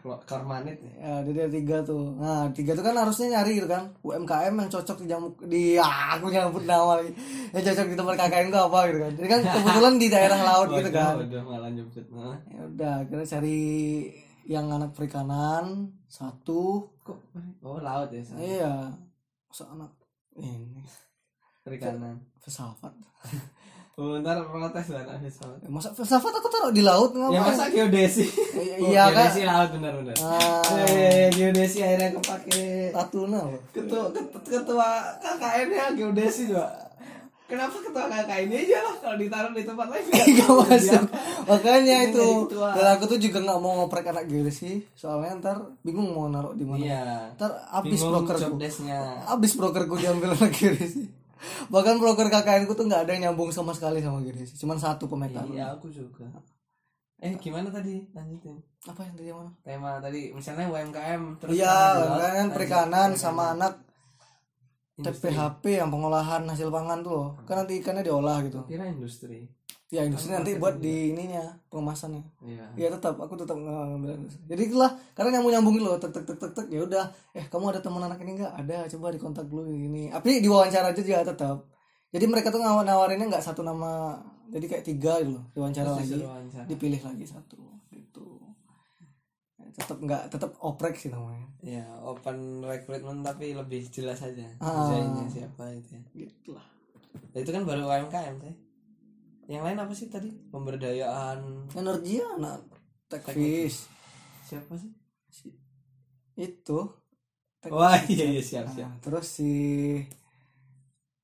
[0.00, 2.16] Kormanit ya ya jadi ada tiga tuh.
[2.16, 3.92] Nah tiga tuh kan harusnya nyari gitu kan.
[4.00, 7.12] UMKM yang cocok di jamu di ah, aku nyambut nama lagi.
[7.52, 9.12] Yang cocok di tempat KKN itu apa gitu kan.
[9.18, 11.14] Jadi kan kebetulan di daerah laut gitu kan.
[11.20, 12.36] waduh malah nyebut nah.
[12.48, 13.60] ya udah kita cari
[14.48, 16.90] yang anak perikanan satu.
[17.04, 17.18] Kok?
[17.60, 18.40] Oh laut ya San?
[18.40, 18.74] iya.
[19.52, 19.92] Masa anak
[20.40, 20.80] ini?
[21.60, 22.24] Perikanan.
[22.40, 22.96] Filsafat
[23.96, 27.42] oh, ntar protes lah anak filsafat Ya, masa filsafat aku taruh di laut ya ngapain
[27.48, 28.24] masa geodesi?
[28.52, 29.14] Iya, Oh, iya, kan?
[29.26, 30.14] geodesi laut benar benar.
[30.20, 30.62] Ah.
[30.86, 36.66] eh geodesi akhirnya kepake Tatuna loh ketua ketua, ketua KKN nya geodesi juga
[37.44, 40.04] kenapa ketua KKN ini aja lah kalau ditaruh di tempat lain?
[40.38, 41.04] Gak masuk.
[41.44, 44.86] makanya itu dan aku tuh juga nggak mau ngoprek anak geodesi.
[44.94, 46.78] Soalnya ntar bingung mau naruh di mana.
[46.78, 47.02] Iya.
[47.34, 48.54] Ntar abis brokerku.
[49.26, 51.10] abis brokerku diambil anak geodesi
[51.72, 55.08] bahkan broker KKN ku tuh nggak ada yang nyambung sama sekali sama geodesi cuman satu
[55.08, 55.48] pemetaan.
[55.50, 56.28] Iya aku juga.
[57.20, 58.00] Eh gimana tadi?
[58.16, 58.56] Lanjutin.
[58.88, 59.50] Apa yang tadi mana?
[59.60, 63.10] Tema tadi misalnya UMKM terus iya kan lanjut perikanan perikanan.
[63.16, 63.74] sama anak.
[65.00, 65.32] Industri.
[65.32, 67.28] TPHP yang pengolahan hasil pangan tuh loh.
[67.48, 68.60] kan nanti ikannya diolah gitu.
[68.68, 69.48] Kira industri
[69.90, 72.22] ya industri nanti buat di ininya pengemasannya.
[72.40, 72.64] Iya.
[72.76, 74.14] Ya tetap aku tetap ngambil
[74.46, 77.04] jadi itulah karena nyambung nyambung loh tek tek tek tek tek ya udah.
[77.32, 80.08] Eh kamu ada teman anak ini enggak ada coba dikontak dulu ini.
[80.08, 81.66] Tapi diwawancara aja juga tetap.
[82.08, 85.94] Jadi mereka tuh ngawar nawarinnya nggak satu nama jadi kayak tiga gitu loh diwawancara Terus
[85.96, 86.06] lagi.
[86.08, 86.64] disuruh wawancara.
[86.66, 88.26] dipilih lagi satu gitu.
[89.72, 91.46] Tetap nggak tetap oprek sih namanya.
[91.60, 94.90] Ya open recruitment tapi lebih jelas aja Ah.
[95.26, 96.02] siapa itu ya.
[96.16, 96.66] Gitu lah
[97.10, 98.54] Nah, itu kan baru UMKM sih
[99.50, 100.30] yang lain apa sih tadi?
[100.54, 101.66] Pemberdayaan.
[101.74, 102.62] Energi anak.
[103.10, 103.90] Tekvis
[104.46, 104.90] siapa sih?
[106.38, 106.78] Itu.
[107.58, 107.74] Tekvis.
[107.74, 108.86] wah iya iya siap siap.
[108.86, 109.52] Nah, terus si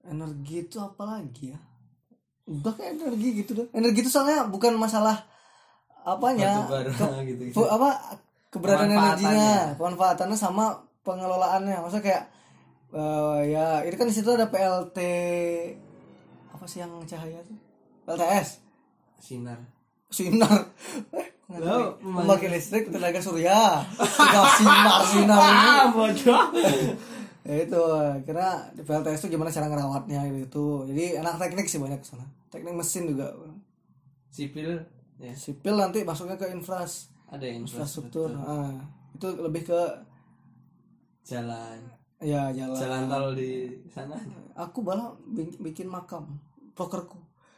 [0.03, 1.59] energi itu apa lagi ya?
[2.47, 5.27] Udah kayak energi gitu deh energi itu soalnya bukan masalah
[6.03, 6.67] apanya.
[6.67, 7.63] Batu bara ke- gitu, gitu.
[7.63, 8.19] apa?
[8.51, 11.79] Keberadaan energinya pemanfaatannya sama pengelolaannya.
[11.83, 12.23] Maksudnya kayak
[12.95, 14.99] eh, ya ini kan di situ ada PLT
[16.55, 17.59] apa sih yang cahaya tuh
[18.07, 18.49] PLTS
[19.19, 19.59] sinar.
[20.07, 20.71] Sinar.
[21.13, 23.83] Eh, Loh, pembangkit listrik tenaga surya.
[23.93, 25.39] Tinggal sinar sinar.
[25.41, 26.43] Ini ah bodoh.
[27.43, 27.83] Ya itu
[28.23, 30.87] kira di PLTS itu gimana cara ngerawatnya gitu.
[30.87, 33.35] Jadi anak teknik sih banyak ke sana teknik mesin juga.
[34.31, 34.79] Sipil
[35.19, 35.35] ya.
[35.35, 38.31] Sipil nanti masuknya ke infras ada yang infrastruktur.
[38.33, 38.75] ah,
[39.13, 39.81] itu lebih ke
[41.23, 41.79] jalan.
[42.17, 44.17] Ya jalan, jalan tol di sana.
[44.57, 46.41] Aku malah bi- bikin makam.
[46.73, 47.17] Prokerku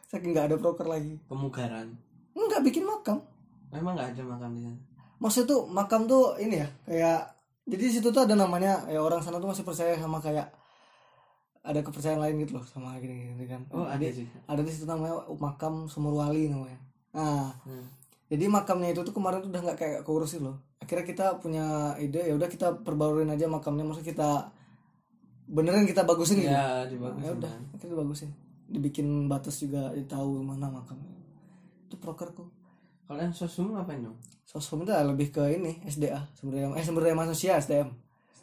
[0.08, 1.20] saking nggak ada proker lagi.
[1.28, 1.92] Pemugaran.
[2.32, 3.20] Nggak bikin makam.
[3.68, 4.78] Memang nggak ada makam di sana.
[5.18, 7.20] Maksud tuh makam tuh ini ya kayak
[7.68, 10.48] jadi di situ tuh ada namanya ya orang sana tuh masih percaya sama kayak
[11.60, 13.60] ada kepercayaan lain gitu loh sama gini gini kan.
[13.68, 16.80] Oh ada Jadi, juga ada di situ namanya makam sumur wali namanya.
[17.12, 17.84] Nah Hmm.
[18.30, 20.56] jadi makamnya itu tuh kemarin tuh udah nggak kayak keurusin loh.
[20.80, 23.84] Akhirnya kita punya ide ya udah kita perbaruin aja makamnya.
[23.84, 24.48] Maksud kita
[25.44, 26.48] beneran kita bagusin gitu.
[26.48, 27.62] ya Nah, dibagusin ya udah kan.
[27.74, 28.30] akhirnya dibagusin
[28.68, 31.16] dibikin batas juga tahu mana makamnya.
[31.88, 32.44] Itu prokerku
[33.08, 34.16] kalau yang sosum ngapain dong?
[34.44, 37.88] Sosum itu lebih ke ini SDA sumber daya eh sumber daya manusia SDM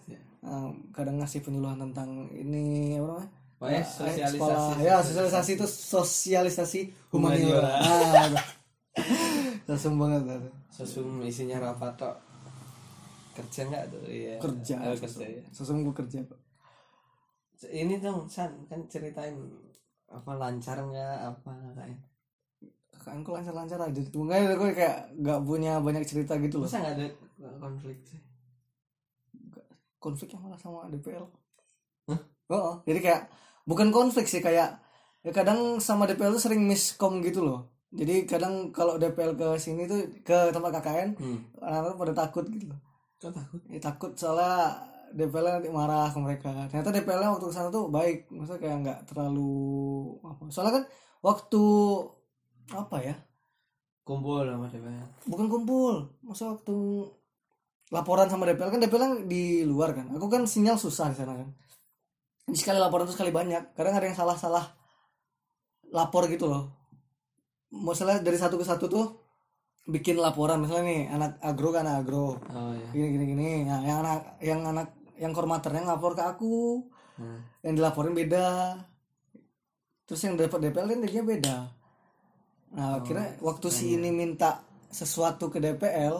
[0.05, 0.17] Ya.
[0.45, 3.29] Nah, kadang ngasih penyuluhan tentang ini apa namanya?
[3.57, 4.37] Oh ya, Eh, sosialisasi.
[4.37, 4.77] sekolah.
[4.81, 5.51] ya sosialisasi.
[5.57, 7.73] itu sosialisasi Humaniora.
[7.81, 8.41] humaniora.
[8.41, 8.45] Ah
[9.65, 10.49] sosum banget ada.
[10.69, 12.15] Sosum isinya rapat tok.
[13.35, 14.37] Kerja nggak tuh iya.
[14.37, 16.39] Kerja Oh, kerja ya sosum gue kerja kok
[17.65, 19.33] ini dong san kan ceritain
[20.21, 21.17] apa lancar nggak?
[21.33, 21.99] Apa kayak
[23.05, 26.65] kakakku lancar-lancar aja makanya gue kayak nggak punya banyak cerita gitu loh.
[26.65, 27.07] Masa nggak ada
[27.61, 28.21] konflik sih?
[30.01, 31.25] Konflik yang malah sama DPL
[32.05, 32.19] Hah?
[32.53, 33.21] oh jadi kayak
[33.65, 34.77] bukan konflik sih kayak
[35.25, 37.73] ya kadang sama DPL tuh sering miskom gitu loh.
[37.95, 41.39] Jadi kadang kalau DPL ke sini tuh ke tempat KKN hmm.
[41.61, 42.79] anak-anak pada takut gitu loh.
[43.21, 43.59] Kok takut?
[43.71, 44.75] Ya, takut soalnya
[45.15, 46.67] DPL nanti marah ke mereka.
[46.67, 48.27] Ternyata DPL waktu ke sana tuh baik.
[48.27, 49.55] Maksudnya kayak nggak terlalu
[50.27, 50.43] apa.
[50.51, 50.85] Soalnya kan
[51.23, 51.63] waktu
[52.75, 53.15] apa ya?
[54.05, 55.95] Kumpul sama DPR bukan kumpul.
[56.21, 56.75] Masa waktu
[57.89, 60.11] laporan sama DPL kan DPL kan di luar kan.
[60.13, 61.49] Aku kan sinyal susah di sana kan.
[62.45, 63.73] Jadi sekali laporan tuh sekali banyak.
[63.73, 64.67] Kadang ada yang salah-salah
[65.95, 66.75] lapor gitu loh.
[67.71, 69.05] Masalah dari satu ke satu tuh
[69.89, 70.61] bikin laporan.
[70.61, 72.37] Misalnya nih anak agro kan anak agro.
[72.37, 73.49] Oh ya gini gini gini.
[73.65, 76.85] Nah, yang anak yang anak yang koordinatornya ngapor ke aku.
[77.15, 77.39] Nah.
[77.63, 78.75] yang dilaporin beda.
[80.03, 81.57] Terus yang dapat DPL kan jadinya beda.
[82.75, 86.15] Nah akhirnya waktu si ini minta sesuatu ke DPL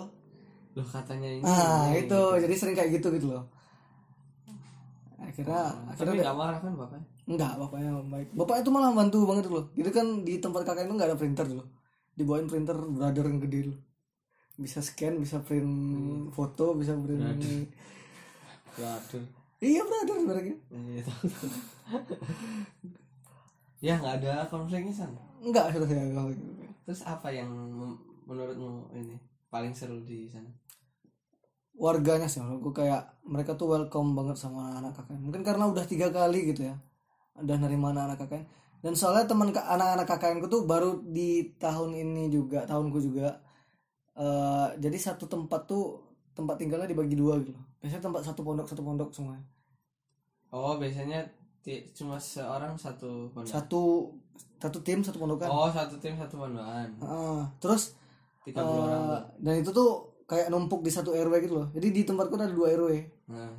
[0.76, 1.44] loh katanya ini.
[1.44, 2.22] Nah ini, itu.
[2.44, 3.48] jadi sering kayak gitu gitu loh.
[5.20, 8.28] Akhirnya tapi akhirnya nggak marah kan bapak enggak bapaknya baik.
[8.38, 11.46] Bapaknya itu malah bantu banget dulu jadi kan di tempat kakak itu nggak ada printer
[11.50, 11.64] dulu
[12.16, 13.78] dibawain printer brother yang gede dulu
[14.56, 17.44] bisa scan bisa print foto bisa print
[18.82, 19.26] waduh.
[19.64, 20.56] Iya brother sebenarnya.
[20.70, 21.26] Iya, tahu.
[23.80, 25.12] ya nggak ada konfliknya san?
[25.44, 26.44] Enggak sudah saya kalau gitu.
[26.86, 27.50] terus apa yang
[28.30, 29.18] menurutmu ini
[29.50, 30.50] paling seru di sana?
[31.76, 36.08] Warganya sih menurutku kayak mereka tuh welcome banget sama anak kakak mungkin karena udah tiga
[36.08, 36.76] kali gitu ya
[37.36, 38.48] udah nerima anak kakak
[38.80, 43.42] dan soalnya teman ka- anak-anak kakakku tuh baru di tahun ini juga tahunku juga.
[44.14, 46.06] Eh jadi satu tempat tuh
[46.38, 47.58] tempat tinggalnya dibagi dua gitu.
[47.86, 49.38] Biasanya tempat satu pondok satu pondok semua.
[50.50, 51.22] Oh biasanya
[51.94, 53.50] cuma seorang satu pondok.
[53.50, 54.10] Satu
[54.58, 56.90] satu tim satu pondokan oh satu tim satu pondokan.
[56.98, 57.40] Heeh.
[57.62, 57.94] terus
[58.42, 59.02] 30 orang.
[59.14, 59.90] eh, dan itu tuh
[60.26, 61.68] kayak numpuk di satu rw gitu loh.
[61.78, 62.90] Jadi di tempatku ada dua rw
[63.30, 63.54] nah.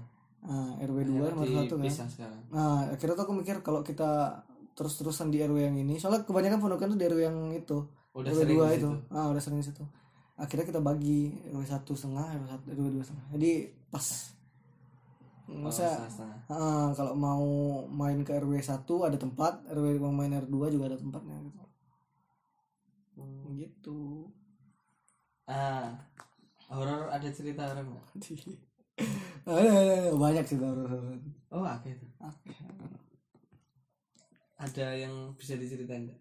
[0.47, 2.07] Nah, rw dua nomor satu kan?
[2.07, 2.41] sekarang.
[2.55, 4.43] Nah, akhirnya tuh aku mikir kalau kita
[4.77, 7.81] terus-terusan di RW yang ini, soalnya kebanyakan pondokan tuh di RW yang itu,
[8.12, 8.89] udah RW dua itu.
[9.09, 9.81] Ah, udah sering di situ.
[10.37, 13.27] Akhirnya kita bagi RW satu setengah, RW satu, RW dua setengah.
[13.33, 13.51] Jadi
[13.88, 14.07] pas.
[15.46, 16.38] Oh, Masa setengah-setengah.
[16.51, 17.46] ah, kalau mau
[17.88, 21.62] main ke RW satu ada tempat, RW mau main RW 2 juga ada tempatnya gitu.
[23.16, 23.57] Hmm.
[23.57, 24.29] Gitu.
[25.46, 25.94] ah
[26.66, 28.07] horor ada cerita orang nggak
[29.46, 30.18] ada, ada, ada.
[30.18, 30.90] banyak sih horor.
[31.55, 32.07] oh oke itu
[34.59, 36.20] ada yang bisa diceritain nggak?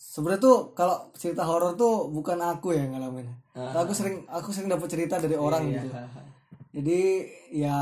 [0.00, 3.76] Sebenarnya tuh kalau cerita horor tuh bukan aku ya yang ngalamin Ah.
[3.76, 5.76] aku sering aku sering dapat cerita dari orang Iya.
[5.76, 5.88] gitu
[6.72, 7.00] jadi
[7.52, 7.76] ya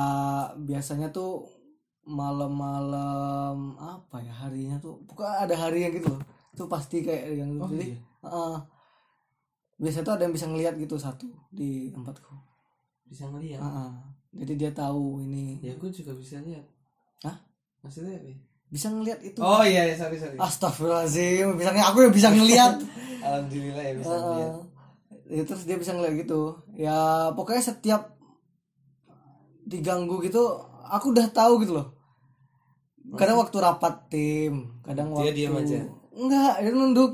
[0.59, 1.47] biasanya tuh
[2.03, 7.69] malam-malam apa ya harinya tuh pokoknya ada harinya gitu loh itu pasti kayak yang Oh,
[7.69, 7.99] jadi iya.
[8.25, 8.57] heeh.
[9.79, 12.33] biasanya tuh ada yang bisa ngelihat gitu satu di tempatku
[13.05, 13.91] bisa ngeliat Heeh.
[14.35, 16.65] jadi dia tahu ini ya gue juga bisa lihat
[17.23, 17.37] Hah?
[17.81, 18.39] maksudnya apa ya?
[18.69, 19.41] Bisa ngelihat itu.
[19.41, 20.37] Oh iya iya, sorry sorry.
[20.37, 21.57] Astagfirullahaladzim.
[21.57, 22.75] Bisa aku yang bisa ngelihat
[23.27, 24.53] alhamdulillah ya bisa lihat
[25.29, 26.41] ya, terus dia bisa ngeliat gitu.
[26.77, 28.17] Ya pokoknya setiap
[29.69, 30.41] diganggu gitu
[30.89, 31.97] aku udah tahu gitu loh.
[33.17, 35.81] Kadang waktu rapat tim kadang Dia waktu diam aja?
[36.13, 37.13] enggak dia nunduk.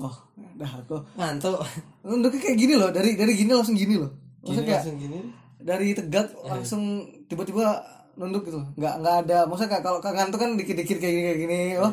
[0.00, 0.16] Oh
[0.56, 1.60] dah aku ngantuk.
[2.00, 4.12] nunduknya kayak gini loh dari dari gini langsung gini loh.
[4.40, 5.18] Gini maksudnya kayak langsung gini?
[5.66, 6.82] dari tegak langsung
[7.26, 7.82] tiba-tiba
[8.16, 8.60] nunduk gitu.
[8.76, 11.92] Nggak nggak ada maksudnya kayak kalau ngantuk kan dikit-dikit kayak gini kayak gini oh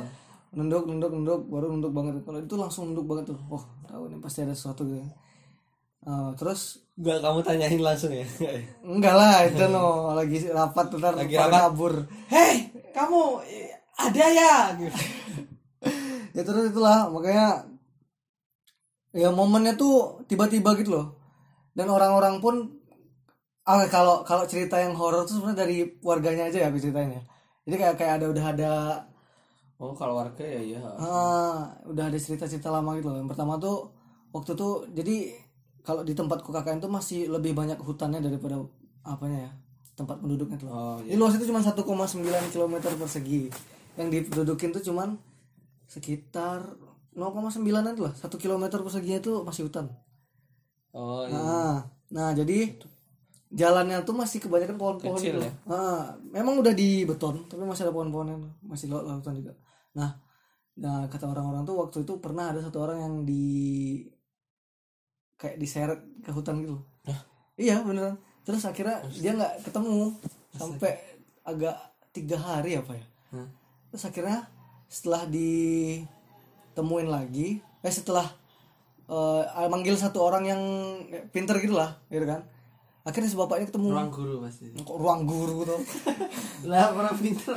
[0.54, 2.14] nunduk nunduk nunduk baru nunduk banget.
[2.24, 3.40] Kalau itu langsung nunduk banget tuh.
[3.52, 5.04] Oh tahu ini pasti ada sesuatu gitu.
[6.04, 8.22] Eh, terus Gak kamu tanyain langsung ya?
[8.86, 11.74] Enggak lah itu no lagi rapat ntar Lagi rapat.
[11.74, 11.94] kabur
[12.30, 13.42] hei kamu
[13.98, 14.54] ada ya?
[14.78, 14.94] Gitu.
[16.38, 17.66] ya terus itulah makanya
[19.10, 21.08] ya momennya tuh tiba-tiba gitu loh.
[21.74, 22.83] Dan orang-orang pun
[23.64, 27.22] ah kalau kalau cerita yang horor tuh sebenarnya dari warganya aja ya aku ceritain ya
[27.64, 28.72] jadi kayak kayak ada udah ada
[29.80, 33.92] oh kalau warga ya iya ah, udah ada cerita-cerita lama gitu loh yang pertama tuh
[34.36, 35.32] waktu tuh jadi
[35.84, 38.64] kalau di tempatku KKN tuh masih lebih banyak hutannya daripada
[39.04, 39.52] apanya ya
[39.94, 41.86] tempat penduduknya tuh oh Ini luas itu cuma 1,9
[42.50, 43.52] km persegi.
[43.94, 45.22] Yang dipendudukin tuh cuman
[45.86, 46.66] sekitar
[47.14, 48.14] 0,9an tuh lah.
[48.18, 49.86] 1 km perseginya itu masih hutan.
[50.98, 51.38] oh iya.
[51.38, 51.78] Nah,
[52.10, 52.74] nah jadi
[53.54, 55.46] jalannya tuh masih kebanyakan pohon-pohon Kecil gitu.
[55.46, 55.54] ya?
[55.70, 59.54] Ah, memang udah di beton, tapi masih ada pohon-pohonnya, masih laut lautan juga.
[59.94, 60.10] Nah,
[60.74, 63.46] nah kata orang-orang tuh waktu itu pernah ada satu orang yang di
[65.38, 66.82] kayak diseret ke hutan gitu.
[67.54, 68.18] Iya beneran.
[68.42, 70.18] Terus akhirnya dia nggak ketemu
[70.58, 70.98] sampai
[71.46, 71.78] agak
[72.10, 73.06] tiga hari apa ya.
[73.38, 73.48] Hah?
[73.94, 74.50] Terus akhirnya
[74.90, 78.26] setelah ditemuin lagi, eh setelah
[79.06, 80.62] eh, manggil satu orang yang
[81.30, 82.42] pinter gitu lah, gitu kan.
[83.04, 83.88] Akhirnya si bapaknya ketemu.
[83.92, 85.82] ruang guru pasti Kok ruang guru tuh.
[86.72, 87.56] lah orang pinter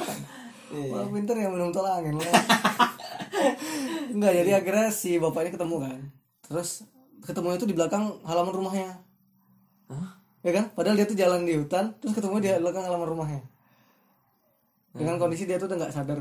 [0.66, 0.90] Iya.
[0.98, 2.26] Orang pinter yang minum tolak angin lah.
[4.14, 5.98] Enggak, jadi akhirnya si bapaknya ketemu kan.
[6.50, 6.82] Terus
[7.22, 8.90] ketemu itu di belakang halaman rumahnya.
[9.86, 10.18] Hah?
[10.42, 10.74] Ya kan?
[10.74, 13.42] Padahal dia tuh jalan di hutan, terus ketemu di belakang halaman rumahnya.
[14.96, 16.18] Dengan kondisi dia tuh udah nggak sadar.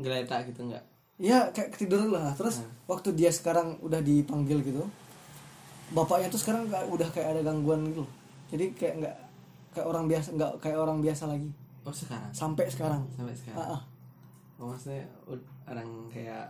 [0.00, 0.80] geletak gitu enggak
[1.20, 2.32] Iya kayak ketiduran lah.
[2.32, 4.88] Terus waktu dia sekarang udah dipanggil gitu,
[5.90, 8.00] bapaknya tuh sekarang kayak- udah kayak ada gangguan gitu.
[8.00, 8.10] loh.
[8.48, 9.16] Jadi kayak nggak
[9.70, 11.48] kayak orang biasa nggak kayak orang biasa lagi
[11.80, 13.02] oh sekarang sampai sekarang.
[13.10, 13.82] sampai sekarang Ah, ah.
[14.56, 16.46] oh, maksudnya ud- orang kayak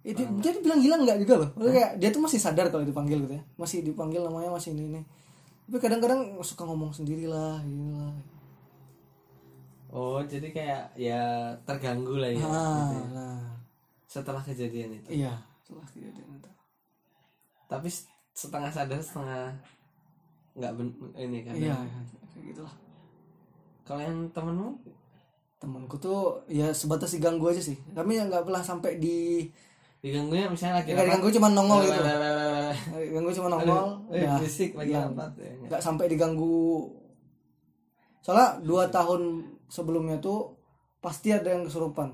[0.00, 1.48] Ya, dia, dia bilang gila nggak juga loh.
[1.52, 3.42] Maksudnya kayak dia tuh masih sadar kalau dipanggil gitu ya.
[3.56, 5.02] Masih dipanggil namanya masih ini ini.
[5.66, 8.14] Tapi kadang-kadang suka ngomong sendiri lah, gini lah.
[9.88, 11.22] oh jadi kayak ya
[11.62, 12.46] terganggu lah ya Ah,
[12.86, 13.06] gitu ya.
[13.10, 13.40] nah,
[14.04, 15.34] setelah kejadian itu iya.
[15.60, 16.50] Setelah kejadian itu.
[17.66, 17.88] tapi
[18.36, 19.48] setengah sadar setengah
[20.52, 22.74] nggak ben- ini kan Iya, iya, kayak gitulah.
[23.82, 24.76] kalau yang temenmu
[25.56, 27.80] Temanku tuh ya sebatas diganggu aja sih.
[27.90, 29.48] Kami yang nggak pernah sampai di
[29.98, 31.96] diganggunya misalnya lagi ya, diganggu cuma nongol gitu.
[31.96, 32.76] Lalalala.
[32.92, 33.84] Ganggu cuma nongol.
[34.12, 34.36] Ya.
[34.36, 35.08] berisik lagi Iya.
[35.08, 35.66] rapat ya, nggak?
[35.66, 36.92] nggak sampai diganggu
[38.20, 39.22] soalnya dua tahun
[39.66, 40.52] sebelumnya tuh
[40.98, 42.12] pasti ada yang kesurupan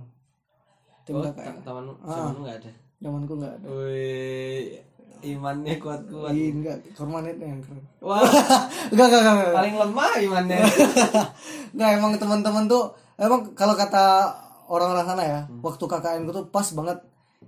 [1.03, 2.31] tim oh, ta- temanmu Ah.
[2.31, 4.79] temanmu nggak ada zamanku nggak ada Wih,
[5.23, 6.83] imannya kuat kuat Ih, enggak.
[6.99, 7.83] Kormanetnya yang keren.
[8.03, 8.21] Wah.
[8.93, 10.59] Enggak enggak enggak enggak, paling lemah imannya.
[11.75, 12.85] Enggak, emang teman-teman tuh
[13.17, 14.05] emang kalau kata
[14.69, 15.61] orang-orang sana ya Hmm.
[15.65, 16.99] waktu KKN ku tuh pas banget.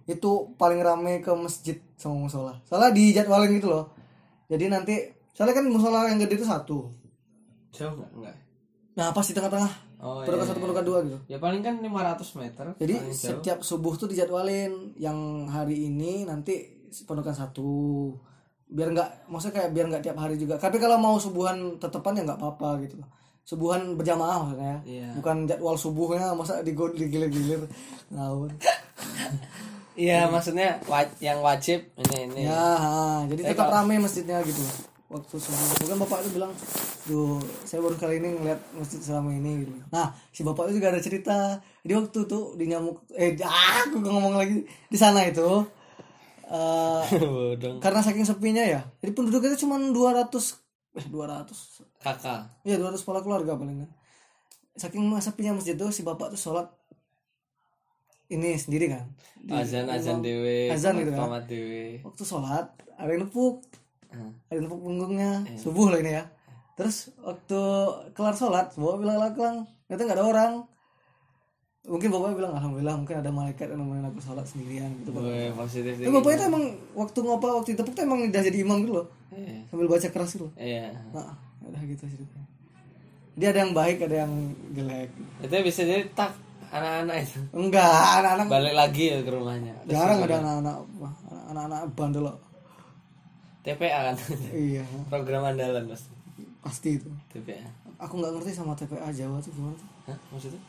[0.04, 2.60] Itu paling rame ke masjid sama musola.
[2.68, 3.92] Soalnya dijadwalin gitu loh.
[4.48, 4.94] Jadi nanti
[5.32, 6.92] soalnya kan musola yang gede itu satu.
[7.74, 8.10] Jauh nggak?
[8.14, 8.36] Nggak.
[8.94, 9.72] Nah pas di tengah-tengah.
[10.04, 10.64] Oh pendukan iya, satu iya.
[10.68, 11.18] pendukan dua gitu.
[11.32, 14.92] Ya paling kan 500 meter Jadi setiap subuh tuh dijadwalin.
[15.00, 17.66] Yang hari ini nanti penukan satu
[18.64, 20.54] biar nggak maksudnya kayak biar nggak tiap hari juga.
[20.56, 23.08] Tapi kalau mau subuhan tetepan ya nggak apa-apa gitu loh.
[23.42, 24.76] Subuhan berjamaah maksudnya.
[24.84, 25.08] Iya.
[25.14, 27.66] Bukan jadwal subuhnya masa digo- digilir-gilir
[28.08, 28.54] ngawur.
[29.94, 32.92] iya maksudnya wa- yang wajib ini ini ya, ha,
[33.24, 34.62] jadi tetap rame masjidnya gitu.
[35.06, 36.50] Waktu subuh bukan bapak itu bilang,
[37.06, 39.70] "Duh, saya baru kali ini ngeliat masjid selama ini." gitu.
[39.86, 41.38] Nah, si bapak itu juga ada cerita.
[41.84, 45.62] Jadi waktu tuh di nyamuk eh ah, aku ngomong lagi di sana itu
[46.44, 47.80] eh bodong.
[47.80, 48.84] karena saking sepinya ya.
[48.98, 50.28] Jadi penduduknya itu cuma 200
[50.94, 51.50] eh 200
[51.98, 52.40] kakak.
[52.62, 53.90] Ya 200 kepala keluarga paling kan.
[54.74, 56.66] Saking sepinya masjid tuh si bapak tuh sholat
[58.26, 59.04] ini sendiri kan.
[59.36, 61.44] Di- azan azan dewe Azan gitu kan.
[61.44, 62.00] dewe.
[62.02, 63.60] Waktu sholat ada yang nepuk.
[64.10, 64.30] Ah.
[64.48, 65.30] ada yang nepuk punggungnya.
[65.54, 66.24] Subuh lah ini ya.
[66.74, 67.60] Terus waktu
[68.12, 70.52] kelar sholat bapak bilang laklang ternyata nggak ada orang
[71.84, 75.28] mungkin bapak bilang alhamdulillah mungkin ada malaikat yang nemenin aku sholat sendirian gitu Bapak.
[75.28, 78.78] Weh, positif Tapi bapak itu emang waktu ngopa waktu ditepuk tuh emang udah jadi imam
[78.80, 79.66] gitu loh Iya.
[79.66, 80.96] sambil baca keras gitu loh Iya.
[81.10, 82.46] nah udah gitu ceritanya
[83.34, 84.32] dia ada yang baik ada yang
[84.70, 86.32] jelek Itu bisa jadi tak
[86.70, 87.84] anak-anak itu enggak
[88.16, 89.74] anak-anak balik lagi ya ke rumahnya.
[89.84, 90.76] jarang ada anak-anak
[91.46, 92.36] anak-anak bandel loh
[93.60, 94.16] TPA kan.
[94.52, 96.12] iya Program andalan pasti.
[96.60, 97.68] pasti itu TPA.
[97.98, 100.18] aku nggak ngerti sama TPA Jawa tuh gimana tuh Hah?
[100.30, 100.60] Maksudnya?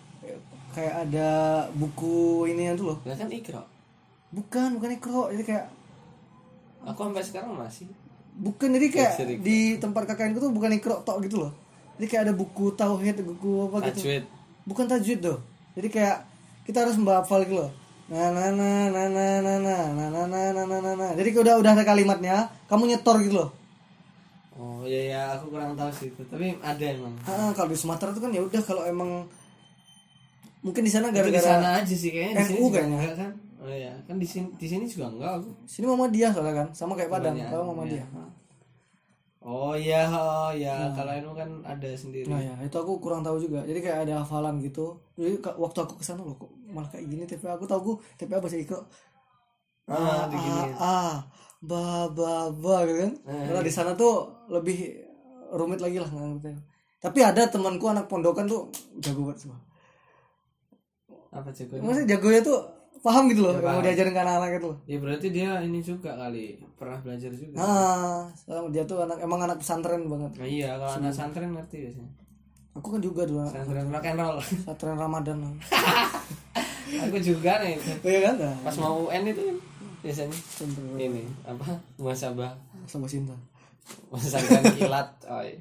[0.72, 1.30] Kayak ada
[1.72, 2.16] buku
[2.48, 3.64] ini tuh loh Lah kan ikro.
[4.30, 5.66] bukan bukan ikro jadi kayak
[6.86, 7.90] Aku sampai sekarang masih.
[8.36, 11.52] bukan jadi kayak di tempat kakakku tuh bukan ikro tok gitu loh
[11.96, 14.24] jadi kayak ada buku tauhid buku apa gitu Tajwid.
[14.64, 15.38] bukan tajwid tuh
[15.74, 16.18] jadi kayak
[16.64, 17.72] kita harus menghafal gitu loh
[18.06, 21.30] nah nah nah nah nah nah nah nah nah nah nah nah nah nah jadi
[21.34, 22.36] udah udah ada kalimatnya
[22.68, 23.50] kamu nyetor gitu loh
[24.56, 26.24] Oh iya ya, aku kurang tahu sih itu.
[26.24, 27.12] Tapi ada emang.
[27.28, 29.28] Ah, kalau di Sumatera tuh kan ya udah kalau emang
[30.66, 32.98] mungkin di sana Itu di gara-gara sana aja sih kayaknya di sini NU juga kayaknya.
[32.98, 33.32] enggak kan.
[33.58, 35.50] Oh iya, kan di sini di sini juga enggak aku.
[35.64, 38.30] sini mama dia soalnya kan sama kayak Padang kalau mama dia Ah.
[39.42, 40.90] Oh iya, oh iya.
[40.92, 42.26] Kalau NU kan ada sendiri.
[42.26, 45.94] nah ya itu aku kurang tahu juga jadi kayak ada hafalan gitu jadi waktu aku
[45.96, 48.82] ke sana loh kok malah kayak gini TPA aku tahu aku TPA bahasa Ikro
[49.86, 50.74] Ah, ah, diginiin.
[50.76, 51.16] ah,
[51.62, 54.14] ba ba ba gitu kan Nah, Karena di sana tuh
[54.48, 54.98] lebih
[55.52, 56.58] rumit lagi lah ngerti
[56.98, 58.66] tapi ada temanku anak pondokan tuh
[58.98, 59.62] jago banget semua
[61.36, 61.76] Apa jago?
[61.78, 62.60] maksudnya jagonya tuh
[62.98, 66.16] paham gitu loh Ya, mau diajarin ke anak-anak itu loh Ya berarti dia ini juga
[66.16, 67.54] kali pernah belajar juga.
[67.54, 71.78] nah sekarang dia tuh anak emang anak pesantren banget Nah, iya, kalau anak santren ngerti
[71.84, 72.10] biasanya.
[72.74, 74.38] aku kan juga dulu anak Santren rock and roll.
[74.42, 75.38] pesantren Ramadan
[77.06, 79.58] aku juga nih oh iya kan nah, Pas mau UN itu kan
[80.02, 81.66] biasanya pesantren ini apa?
[81.98, 82.52] Muasabah.
[82.86, 83.36] sama cinta
[84.08, 85.10] Pesantren kilat.
[85.28, 85.58] Oh, iya.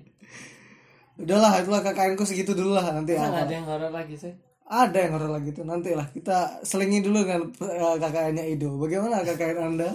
[1.14, 3.30] udahlah itulah KKN ku segitu dulu lah nanti ah.
[3.37, 4.32] ada yang horor lagi sih?
[4.64, 9.20] Ada yang horor lagi tuh nanti lah kita selingi dulu dengan eh, KKN-nya Ido bagaimana
[9.20, 9.92] KKN anda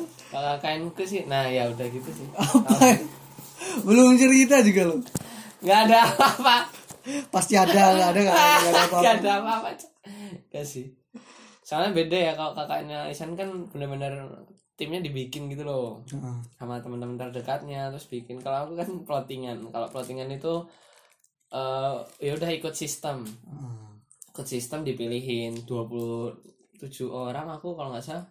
[0.94, 2.28] ke sih, nah ya udah gitu sih.
[2.38, 3.02] apa
[3.82, 5.02] belum cerita juga loh
[5.60, 6.56] Nggak ada apa-apa.
[7.34, 9.70] pasti ada nggak ada nggak ada apa-apa Nggak ada apa-apa.
[10.50, 10.86] Gak sih.
[11.66, 16.38] Soalnya beda ya kalau kakaknya Isan kan benar-benar timnya dibikin gitu loh Heeh.
[16.56, 20.64] sama teman-teman terdekatnya terus bikin kalau aku kan plottingan kalau plottingan itu
[21.52, 23.89] eh ya udah ikut sistem Heeh.
[24.40, 25.68] Ikut sistem dipilihin.
[25.68, 26.80] 27
[27.12, 28.24] orang aku kalau nggak salah.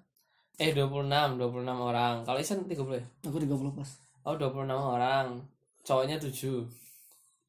[0.57, 1.05] Eh 26
[1.37, 2.25] 26 orang.
[2.25, 3.05] Kalau Isan 30 ya?
[3.29, 3.90] Aku 30 pas
[4.25, 5.37] oh 26 orang.
[5.85, 6.64] Cowoknya 7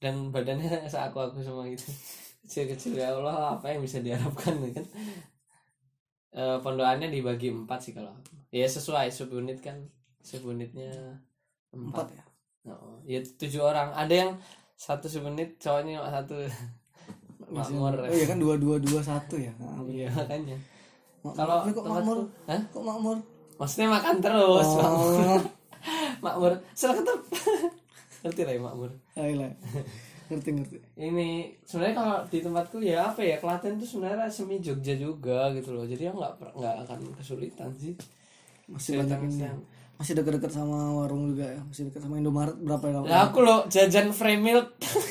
[0.03, 1.87] dan badannya seaku aku semua gitu.
[2.43, 4.85] Kecil-kecil ya Allah apa yang bisa diharapkan ya kan?
[6.35, 8.11] Eh pondokannya dibagi empat sih kalau
[8.51, 9.79] ya sesuai subunit kan.
[10.19, 11.15] Subunitnya
[11.71, 11.95] empat.
[11.95, 12.23] Empat ya?
[12.75, 13.95] Oh, ya tujuh orang.
[13.95, 14.31] Ada yang
[14.75, 16.35] satu subunit cowoknya cuma satu
[17.51, 17.93] makmur.
[18.05, 19.51] oh iya kan dua dua dua satu ya?
[19.57, 20.57] Nah, iya makanya.
[21.25, 22.17] Mak- kalau kok makmur?
[22.47, 22.61] Hah?
[22.69, 23.17] kok makmur?
[23.59, 25.13] Maksudnya makan terus makmur.
[25.19, 25.41] Oh
[26.19, 27.19] makmur seleketep
[28.23, 28.89] ngerti lah ya makmur.
[29.15, 29.51] Ayolah
[30.29, 30.77] ngerti ngerti.
[30.93, 31.29] Ini
[31.65, 35.87] sebenarnya kalau di tempatku ya apa ya Klaten tuh sebenarnya semi Jogja juga gitu loh.
[35.87, 37.95] Jadi aku nggak nggak akan kesulitan sih.
[38.69, 39.57] Masih banyak ini Kesulitan.
[39.99, 41.59] masih deket-deket sama warung juga ya?
[41.65, 42.99] Masih deket sama Indomaret berapa ya?
[43.01, 44.67] Lah aku loh jajan frame milk.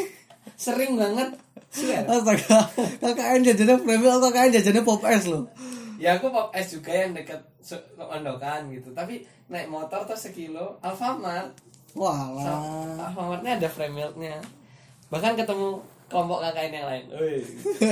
[0.55, 1.35] Sering banget
[1.71, 2.59] Astaga,
[2.99, 5.45] KKN jajannya atau KKN jajannya Pop S loh.
[5.99, 8.89] ya aku pop es juga yang dekat su- Ondokan gitu.
[8.93, 10.79] Tapi naik motor tuh sekilo.
[10.81, 11.51] Alfamart.
[11.91, 14.39] So- Alfamartnya ada frame milknya
[15.09, 15.77] bahkan ketemu
[16.07, 17.05] kelompok KKN yang lain.
[17.11, 17.37] Woi.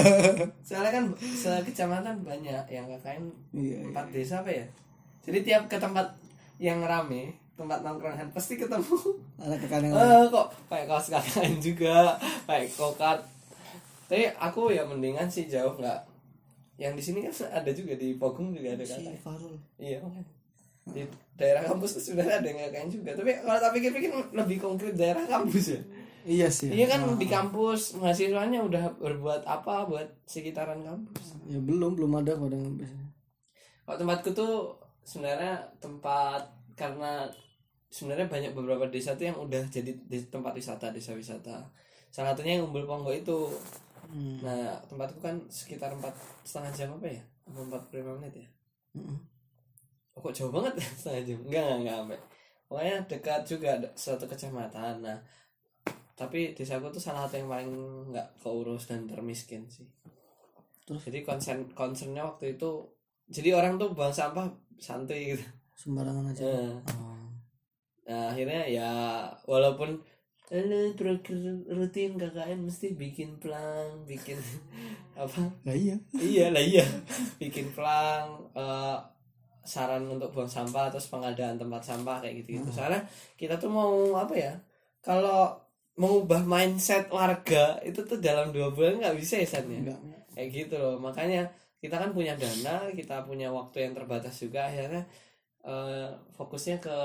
[0.67, 3.79] soalnya kan sekecamatan banyak yang KKN Iya, iya.
[3.87, 4.67] empat desa apa ya?
[5.23, 6.15] Jadi tiap ke tempat
[6.57, 8.97] yang rame tempat nongkrongan pasti ketemu.
[9.37, 10.07] Ada KKN yang lain.
[10.07, 12.15] eh kok pakai kaos KKN juga.
[12.45, 13.19] Pakai kokat
[14.07, 16.01] tapi aku ya mendingan sih jauh nggak
[16.77, 19.57] yang di sini kan ada juga di Pogung juga ada Si Farul.
[19.77, 20.29] iya makanya.
[20.87, 21.03] di
[21.35, 25.25] daerah kampus tuh sebenarnya ada yang KKN juga tapi kalau tak pikir-pikir lebih konkret daerah
[25.25, 25.81] kampus ya
[26.23, 26.69] Iya sih.
[26.69, 32.35] iya kan di kampus mahasiswanya udah berbuat apa buat sekitaran kampus Ya belum belum ada
[32.35, 33.09] pada biasanya.
[33.81, 34.55] Kalau tempatku tuh
[35.01, 36.43] sebenarnya tempat
[36.75, 37.31] karena
[37.89, 41.63] sebenarnya banyak beberapa desa tuh yang udah jadi di- tempat wisata desa wisata.
[42.11, 43.47] Salah satunya yang Umbul Ponggo itu.
[44.07, 44.39] Hmm.
[44.43, 46.15] Nah tempatku kan sekitar empat
[46.47, 47.23] setengah jam apa ya?
[47.47, 48.49] Empat puluh menit ya?
[48.97, 49.19] Mm-mm.
[50.17, 51.39] Oh, kok jauh banget setengah jam?
[51.45, 52.19] Enggak enggak enggak sampai.
[52.67, 54.95] Pokoknya dekat juga ada suatu kecamatan.
[55.03, 55.19] Nah
[56.17, 57.71] tapi desaku tuh salah satu yang paling
[58.09, 59.85] nggak keurus dan termiskin sih
[60.89, 61.05] Terus?
[61.05, 62.89] jadi concern concernnya waktu itu
[63.29, 64.49] jadi orang tuh buang sampah
[64.81, 65.45] santuy gitu
[65.77, 67.29] sembarangan aja Eh, oh.
[68.09, 68.91] nah akhirnya ya
[69.45, 70.01] walaupun
[70.47, 74.39] Program rutin KKN mesti bikin pelang, bikin
[75.19, 75.43] apa?
[75.67, 76.87] lah iya iya lah iya,
[77.43, 78.97] bikin pelang, eh,
[79.67, 82.71] saran untuk buang sampah terus pengadaan tempat sampah kayak gitu gitu.
[82.71, 83.03] Soalnya
[83.35, 84.55] kita tuh mau apa ya?
[85.03, 85.67] Kalau
[85.99, 89.81] mengubah mindset warga itu tuh dalam dua bulan nggak bisa ya San, ya?
[89.81, 90.01] enggak
[90.37, 91.49] kayak gitu loh makanya
[91.81, 95.09] kita kan punya dana kita punya waktu yang terbatas juga akhirnya
[95.65, 96.97] eh, fokusnya ke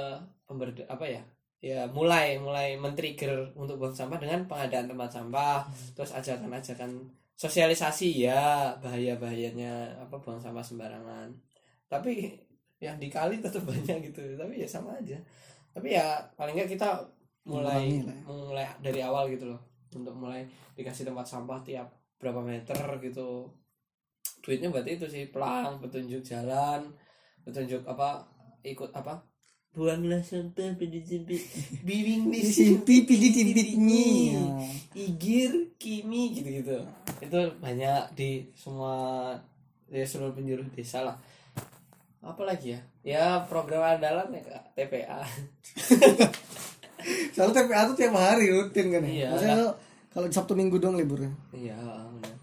[0.44, 1.24] pemberda apa ya
[1.62, 6.90] ya mulai mulai men-trigger untuk buang sampah dengan pengadaan tempat sampah terus ajakan-ajakan
[7.38, 11.30] sosialisasi ya bahaya bahayanya apa buang sampah sembarangan.
[11.86, 12.34] Tapi
[12.82, 15.22] yang dikali tetap banyak gitu tapi ya sama aja.
[15.72, 16.98] Tapi ya paling nggak kita
[17.46, 18.14] mulai ya.
[18.26, 19.62] mulai dari awal gitu loh
[19.94, 20.46] untuk mulai
[20.78, 23.50] dikasih tempat sampah tiap berapa meter gitu.
[24.42, 26.90] Duitnya buat itu sih pelang petunjuk jalan
[27.42, 28.22] petunjuk apa
[28.62, 29.18] ikut apa
[29.72, 31.40] buanglah sampah pada sampai
[31.82, 34.36] bimbing di simpi pilih timpitnya
[34.92, 36.78] igir kimi gitu gitu
[37.20, 39.32] itu banyak di semua
[39.88, 41.16] ya seluruh penjuru desa lah.
[42.22, 42.80] Apa lagi ya?
[43.02, 45.20] Ya program andalan ya Kak, TPA
[47.34, 49.26] soalnya TPA tuh tiap hari rutin kan Iya.
[49.26, 49.76] ya maksudnya kalau-
[50.12, 51.32] kalau Sabtu Minggu doang liburnya?
[51.50, 51.80] Iya
[52.12, 52.36] benar.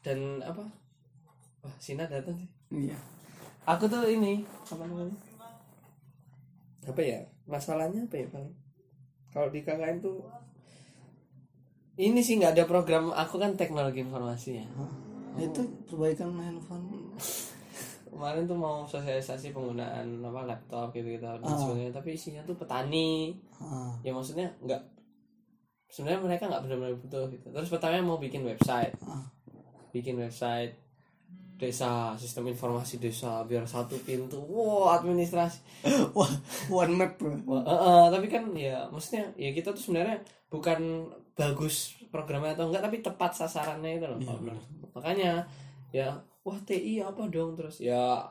[0.00, 0.64] dan apa?
[1.60, 2.48] Wah Sina datang sih.
[2.72, 2.96] Iya.
[3.64, 5.12] Aku tuh ini apa namanya
[6.88, 7.20] apa ya?
[7.44, 8.52] Masalahnya apa ya paling
[9.28, 10.24] kalau di KKN tuh
[11.98, 14.66] ini sih nggak ada program aku kan teknologi informasi ya.
[14.70, 16.86] Nah, itu perbaikan handphone.
[18.08, 23.36] Kemarin tuh mau sosialisasi penggunaan apa laptop gitu gitu dan sebagainya tapi isinya tuh petani.
[23.60, 24.80] Ah, ya maksudnya nggak
[25.92, 27.46] sebenarnya mereka nggak benar-benar butuh gitu.
[27.52, 28.96] Terus pertama mau bikin website.
[29.04, 29.28] Ah.
[29.88, 30.76] bikin website
[31.58, 34.38] desa sistem informasi desa biar satu pintu.
[34.38, 35.58] Wow administrasi.
[36.16, 36.30] Wah
[36.70, 37.34] one map bro.
[37.34, 42.86] Eh, eh, tapi kan ya maksudnya ya kita tuh sebenarnya bukan bagus programnya atau enggak
[42.86, 44.86] tapi tepat sasarannya itu loh menurut aku.
[44.96, 45.44] makanya
[45.92, 48.22] ya wah TI apa dong terus ya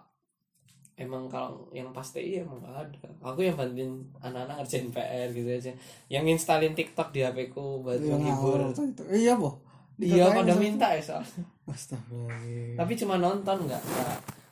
[0.97, 2.99] emang kalau yang pas TI emang nggak ada.
[3.21, 5.71] Aku yang bantuin anak-anak ngerjain PR gitu aja.
[6.09, 8.71] Yang installin TikTok di HP ku buat yang menghibur.
[9.13, 9.66] iya boh
[9.97, 13.83] iya pada minta ya soalnya Astagfirullah tapi cuma nonton nggak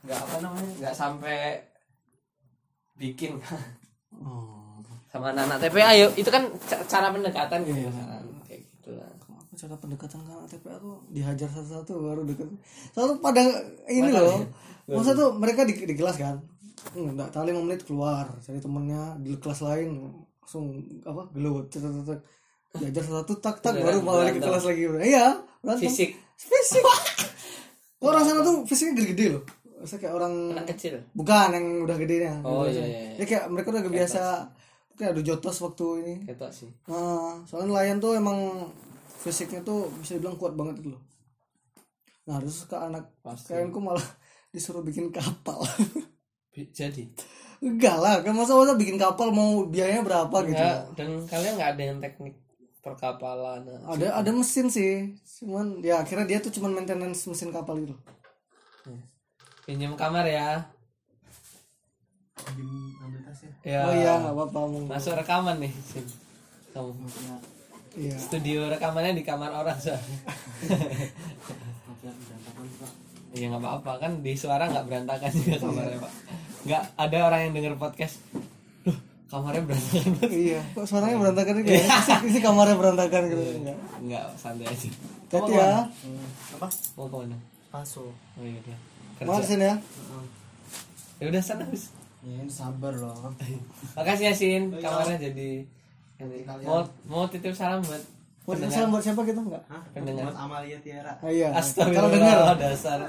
[0.04, 1.58] nggak apa namanya nggak sampai
[2.96, 3.36] bikin.
[4.16, 4.80] Oh.
[5.06, 7.92] sama anak-anak TPA yuk itu kan ca- cara pendekatan gitu Iya.
[7.92, 9.08] kan kayak gitu lah
[9.56, 11.00] cara pendekatan ke anak TPA tuh?
[11.08, 12.52] Dihajar satu-satu baru deket.
[12.92, 13.40] Soalnya pada
[13.88, 14.44] ini loh.
[14.44, 14.52] nih?
[14.92, 16.44] masa tuh mereka di, di kelas kan?
[16.92, 18.28] Hmm, nggak tahu lima menit keluar.
[18.38, 22.20] Cari temennya di kelas lain langsung apa gelut cetak
[22.78, 24.82] diajar satu tak tak baru balik ke kelas lagi.
[25.02, 25.26] Iya
[25.60, 25.88] berantem.
[25.88, 26.12] Fisik.
[26.36, 26.84] Fisik.
[28.00, 29.44] Orang sana tuh fisiknya gede-gede loh.
[29.76, 30.98] Masa kayak orang anak kecil.
[31.12, 32.84] Bukan yang udah gedenya Oh, Gitu iya, aja.
[32.84, 33.12] iya, iya.
[33.16, 34.22] Jadi kayak mereka udah kebiasa
[34.94, 36.14] kayak adu jotos waktu ini.
[36.24, 36.70] Ketok sih.
[36.88, 38.70] Nah, soalnya nelayan tuh emang
[39.20, 41.02] fisiknya tuh bisa dibilang kuat banget gitu loh.
[42.26, 43.52] Nah, terus ke anak Pasti.
[43.52, 44.02] KN ku malah
[44.54, 45.62] disuruh bikin kapal.
[46.54, 47.12] Jadi?
[47.60, 50.56] Enggak lah, kan masa-masa bikin kapal mau biayanya berapa gitu.
[50.56, 52.36] Nggak, dan kalian nggak ada yang teknik
[52.86, 53.98] perkapalan nah.
[53.98, 55.10] Ada ada mesin sih,
[55.42, 57.98] cuman ya akhirnya dia tuh cuman maintenance mesin kapal gitu.
[59.66, 60.62] pinjam kamar ya
[63.66, 65.74] ya Oh iya, nggak apa-apa masuk rekaman nih
[66.70, 66.94] kamu
[67.96, 68.14] Iya.
[68.14, 70.20] studio rekamannya di kamar orang soalnya
[73.34, 76.14] Iya nggak apa-apa kan di suara nggak berantakan juga kamarnya pak.
[76.64, 78.24] Nggak ada orang yang denger podcast.
[79.36, 81.84] Kamarnya berantakan iya, kok suaranya berantakan gitu ya?
[82.00, 83.44] Isi, isi kamarnya berantakan gitu.
[83.60, 83.78] Enggak.
[84.00, 84.90] Nggak santai aja.
[85.28, 85.72] Hati ya.
[86.56, 87.38] apa Mau ke mana?
[87.68, 88.78] paso Oh iya udah.
[89.22, 89.50] Mau di Kerja.
[89.52, 89.76] sini ya.
[91.16, 91.64] Ya udah sana
[92.26, 93.14] ya ini sabar loh
[94.00, 95.62] Makasih ya Sin, kamarnya jadi
[96.16, 96.38] ini.
[96.42, 96.64] Kalian.
[96.64, 98.00] mau mau titip salam buat
[98.46, 99.62] Buat salam buat siapa gitu enggak?
[99.68, 99.84] Hah?
[99.92, 100.32] Pendengar.
[100.32, 101.52] buat Amalia Tiara Ah, iya.
[101.52, 103.00] Kalau Astagfirullah dengar dasar.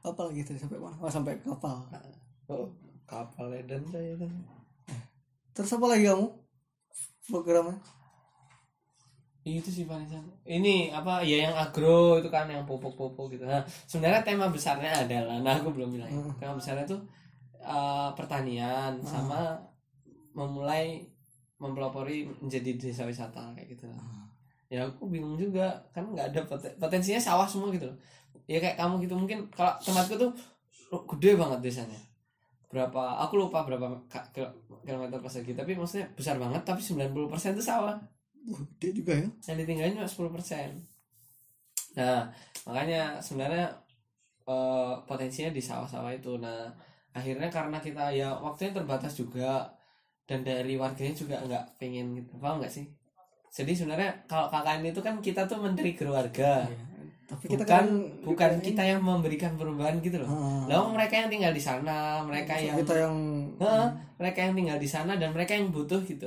[0.00, 0.96] apa lagi tadi sampai mana?
[0.98, 1.80] Oh, sampai kapal.
[2.46, 2.68] Oh,
[3.08, 4.30] kapal Eden saya kan.
[5.50, 6.26] Terus apa lagi kamu?
[7.26, 7.80] Programnya?
[9.40, 10.28] itu sih paling sama.
[10.44, 13.56] ini apa ya yang agro itu kan yang pupuk-pupuk gitu nah
[13.88, 16.36] sebenarnya tema besarnya adalah nah aku belum bilang Hmm.
[16.36, 17.00] tema besarnya tuh
[17.56, 19.56] eh, pertanian sama
[20.30, 21.00] memulai
[21.56, 24.28] mempelopori menjadi desa wisata kayak gitu lah Hmm.
[24.68, 27.96] ya aku bingung juga kan nggak ada poten- potensinya sawah semua gitu loh
[28.44, 30.30] ya kayak kamu gitu mungkin kalau tempatku tuh
[31.16, 31.96] gede banget desanya
[32.68, 34.04] berapa aku lupa berapa
[34.84, 37.96] kilometer persegi tapi maksudnya besar banget tapi 90% itu sawah.
[38.48, 39.28] Uh, dia juga ya.
[39.52, 40.96] Yang ditinggalin cuma 10%
[41.96, 42.30] nah
[42.62, 43.74] makanya sebenarnya
[44.46, 46.38] eh, potensinya di sawah-sawah itu.
[46.38, 46.70] Nah
[47.10, 49.66] akhirnya karena kita ya waktunya terbatas juga
[50.28, 52.86] dan dari warganya juga nggak pengen gitu paham nggak sih?
[53.48, 56.68] Jadi sebenarnya kalau KKN itu kan kita tuh menteri warga
[57.28, 57.86] tapi kita bukan kan
[58.24, 60.64] bukan kita yang memberikan perubahan gitu loh Ah.
[60.64, 63.16] Lalu mereka yang tinggal di sana mereka yang kita yang
[63.60, 66.24] Heeh, mereka yang tinggal di sana dan mereka yang butuh gitu.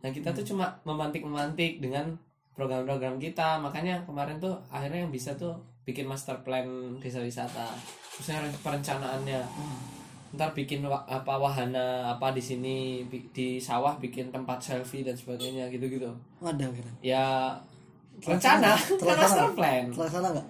[0.00, 2.08] Nah kita tuh cuma memantik-memantik dengan
[2.56, 3.60] program-program kita.
[3.60, 5.52] Makanya kemarin tuh akhirnya yang bisa tuh
[5.84, 6.64] bikin master plan
[6.96, 7.68] desa wisata.
[8.10, 9.40] Terusnya perencanaannya.
[10.30, 13.02] Ntar bikin apa wahana apa di sini
[13.34, 16.06] di sawah bikin tempat selfie dan sebagainya gitu-gitu.
[16.40, 17.52] ada kira Ya
[18.24, 18.72] rencana?
[18.76, 19.84] Kan master plan.
[19.88, 20.46] Terlaksana nggak?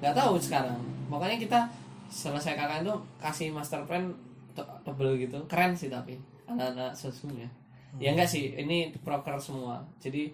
[0.00, 0.78] Nggak tahu sekarang.
[1.08, 1.60] Makanya kita
[2.08, 4.08] selesai KKN tuh kasih master plan
[4.52, 5.38] te- tebel gitu.
[5.48, 7.48] Keren sih tapi anak-anak sesungguhnya
[8.00, 8.12] ya.
[8.12, 9.80] Enggak sih ini proker semua.
[10.00, 10.28] Jadi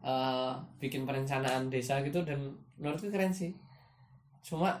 [0.00, 3.50] eh, bikin perencanaan desa gitu dan menurutku keren sih.
[4.42, 4.74] Cuma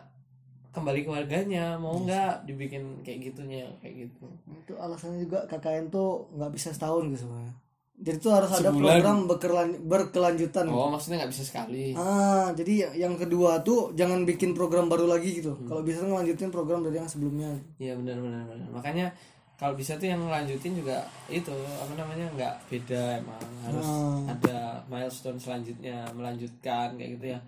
[0.70, 4.26] kembali ke warganya mau nggak dibikin kayak gitunya kayak gitu.
[4.46, 7.54] Itu alasannya juga KKN tuh nggak bisa setahun gitu sebenarnya
[8.00, 8.96] jadi tuh harus ada Sebulan.
[8.96, 10.72] program berkelan- berkelanjutan gitu.
[10.74, 15.36] oh maksudnya nggak bisa sekali ah jadi yang kedua tuh jangan bikin program baru lagi
[15.36, 15.64] gitu Hmm.
[15.64, 18.68] kalau bisa ngelanjutin program dari yang sebelumnya Iya benar benar benar.
[18.72, 19.06] Makanya
[19.54, 20.96] kalau bisa tuh yang lanjutin juga
[21.28, 24.24] itu apa namanya nggak beda emang harus Hmm.
[24.26, 27.38] ada milestone selanjutnya melanjutkan kayak gitu ya.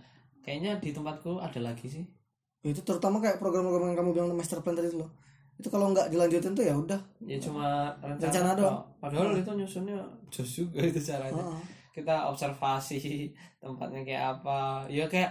[0.41, 2.05] Kayaknya di tempatku ada lagi sih.
[2.63, 5.11] itu terutama kayak program-program yang kamu bilang master plan tadi loh
[5.63, 8.83] itu kalau nggak dilanjutin tuh ya udah Ya cuma rencana, Rencana doang.
[8.99, 11.39] Padahal itu nyusunnya jos juga itu caranya.
[11.39, 11.63] Heeh.
[11.95, 13.31] Kita observasi
[13.63, 14.83] tempatnya kayak apa.
[14.91, 15.31] Ya kayak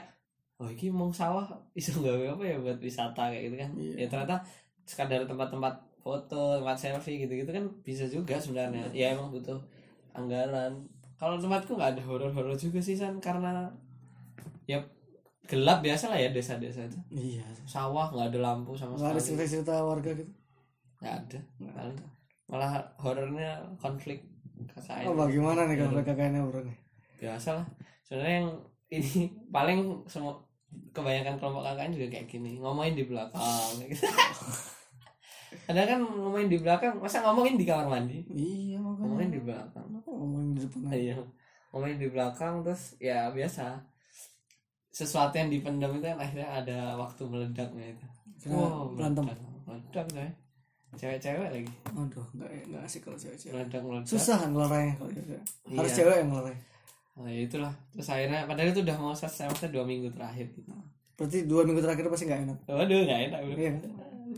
[0.56, 1.44] oh ini mau sawah
[1.76, 3.70] iso gawe apa ya buat wisata kayak gitu kan.
[3.76, 3.94] Iya.
[4.00, 4.36] Ya ternyata
[4.88, 8.88] sekadar tempat-tempat foto, tempat selfie gitu-gitu kan bisa juga sebenarnya.
[8.96, 9.60] Ya emang butuh
[10.16, 10.88] anggaran.
[11.20, 13.68] Kalau tempatku nggak ada horor-horor juga sih san karena
[14.66, 14.80] ya
[15.44, 17.00] gelap biasa lah ya desa-desa itu.
[17.12, 19.28] iya Sawah nggak ada lampu sama nggak ada sekali.
[19.42, 20.32] cerita-cerita warga gitu
[20.98, 21.40] Nggak ada.
[21.58, 21.98] Paling
[22.46, 24.22] malah horornya konflik
[24.62, 25.08] KKN.
[25.08, 25.88] oh bagaimana nih Iya.
[25.88, 26.78] kalau KKN nya bro nih
[27.18, 27.66] biasa lah
[28.04, 28.50] sebenarnya yang
[28.92, 29.12] ini
[29.56, 30.36] paling semua
[30.92, 34.06] kebanyakan kelompok KKN juga kayak gini ngomongin di belakang gitu.
[35.66, 40.50] ada kan ngomongin di belakang masa ngomongin di kamar mandi iya ngomongin di belakang ngomongin
[40.52, 41.16] di depan iya
[41.72, 43.80] ngomongin di belakang terus ya biasa
[44.92, 48.06] sesuatu yang dipendam itu kan akhirnya ada waktu meledaknya itu.
[48.44, 48.60] Kira
[48.92, 49.24] berantem.
[49.64, 50.06] meledak.
[50.12, 50.30] Coy.
[50.92, 51.72] Cewek-cewek lagi.
[51.96, 53.56] Aduh nggak nggak asik kalau cewek-cewek.
[53.56, 54.10] Meledak meledak.
[54.12, 55.40] Susah kan ngelarangnya kalau cewek
[55.72, 55.98] harus Iya.
[56.04, 56.60] cewek yang ngelarang
[57.12, 57.74] nah ya itulah.
[57.92, 60.72] Terus akhirnya padahal itu udah mau selesai maksudnya dua minggu terakhir gitu.
[61.20, 62.58] Berarti dua minggu terakhir pasti nggak enak.
[62.68, 63.72] Waduh nggak enak iya.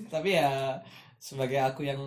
[0.10, 0.50] Tapi ya
[1.18, 2.02] sebagai aku yang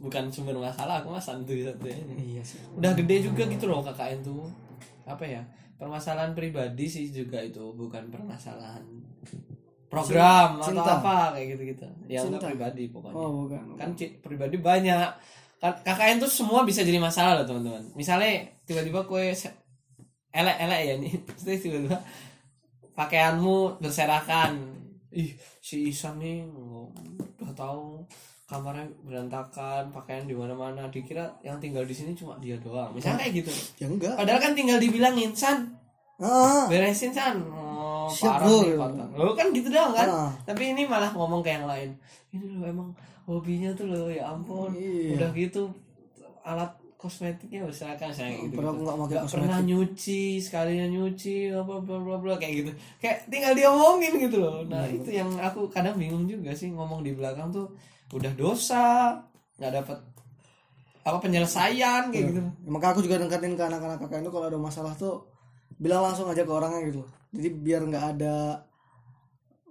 [0.00, 2.60] bukan sumber masalah aku mah santuy santuy iya sih.
[2.76, 4.44] Udah gede juga gitu loh KKN tuh.
[5.04, 5.40] Apa ya
[5.80, 8.84] permasalahan pribadi sih juga itu bukan permasalahan
[9.90, 11.02] program atau Cinta.
[11.02, 12.36] apa kayak gitu gitu yang Cinta.
[12.38, 13.16] enggak pribadi pokoknya.
[13.16, 15.08] Oh bukan kan ci- pribadi banyak.
[15.58, 17.82] Kan KKN tuh semua bisa jadi masalah loh teman-teman.
[17.96, 19.32] Misalnya tiba-tiba kue
[20.30, 21.12] elek-elek ya nih.
[21.40, 21.98] Terus tiba-tiba
[22.94, 24.78] pakaianmu berserakan.
[25.10, 28.06] Ih si Isan nih udah tahu
[28.50, 30.90] kamarnya berantakan pakaian di mana-mana.
[30.90, 32.90] Dikira yang tinggal di sini cuma dia doang.
[32.90, 33.50] Misalnya kayak gitu.
[33.78, 34.14] Ya enggak.
[34.18, 35.70] Padahal kan tinggal dibilangin San
[36.18, 36.66] ah.
[36.66, 37.38] beresin San.
[37.46, 38.74] Oh, Siap, parah nih
[39.14, 40.08] lo kan gitu doang kan?
[40.10, 40.30] Ah.
[40.42, 41.94] tapi ini malah ngomong ke yang lain.
[42.34, 42.90] Ini lo emang
[43.24, 44.74] hobinya tuh lo ya ampun.
[44.74, 45.14] Iya.
[45.14, 45.70] udah gitu
[46.42, 49.32] alat kosmetiknya berserakan saya gitu, pakai Nggak kosmetik.
[49.32, 52.70] pernah nyuci sekalinya nyuci apa bla bla bla kayak gitu.
[53.00, 54.60] Kayak tinggal dia ngomongin gitu loh.
[54.68, 55.00] Nah Iya.
[55.00, 57.72] itu yang aku kadang bingung juga sih ngomong di belakang tuh
[58.10, 59.14] udah dosa
[59.60, 59.98] nggak dapat
[61.00, 62.40] apa penyelesaian kayak gitu.
[62.44, 65.24] Ya, maka aku juga nengkatin ke anak-anak kakak itu kalau ada masalah tuh
[65.80, 67.02] bilang langsung aja ke orangnya gitu.
[67.32, 68.66] Jadi biar nggak ada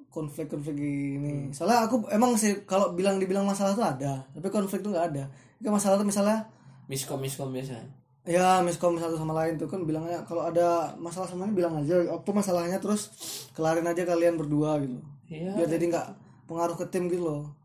[0.09, 1.53] konflik-konflik gini.
[1.53, 5.23] Soalnya aku emang sih kalau bilang dibilang masalah tuh ada tapi konflik tuh nggak ada.
[5.61, 6.49] Ini masalah tuh misalnya
[6.89, 11.49] miskom miskom biasa ya miskom satu sama lain tuh kan bilangnya kalau ada masalah sama
[11.49, 12.81] ini bilang aja apa masalahnya?
[12.81, 13.13] Terus
[13.53, 14.97] kelarin aja kalian berdua gitu.
[15.29, 15.53] Iya.
[15.61, 16.07] Biar jadi nggak
[16.49, 17.59] pengaruh ke tim gitu loh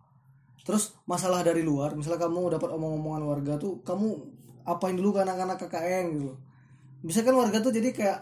[0.64, 4.16] terus masalah dari luar misalnya kamu dapat omong-omongan warga tuh kamu
[4.64, 6.24] apain dulu ke anak-anak KKN gitu.
[6.32, 6.38] Loh
[7.04, 8.18] bisa kan warga tuh jadi kayak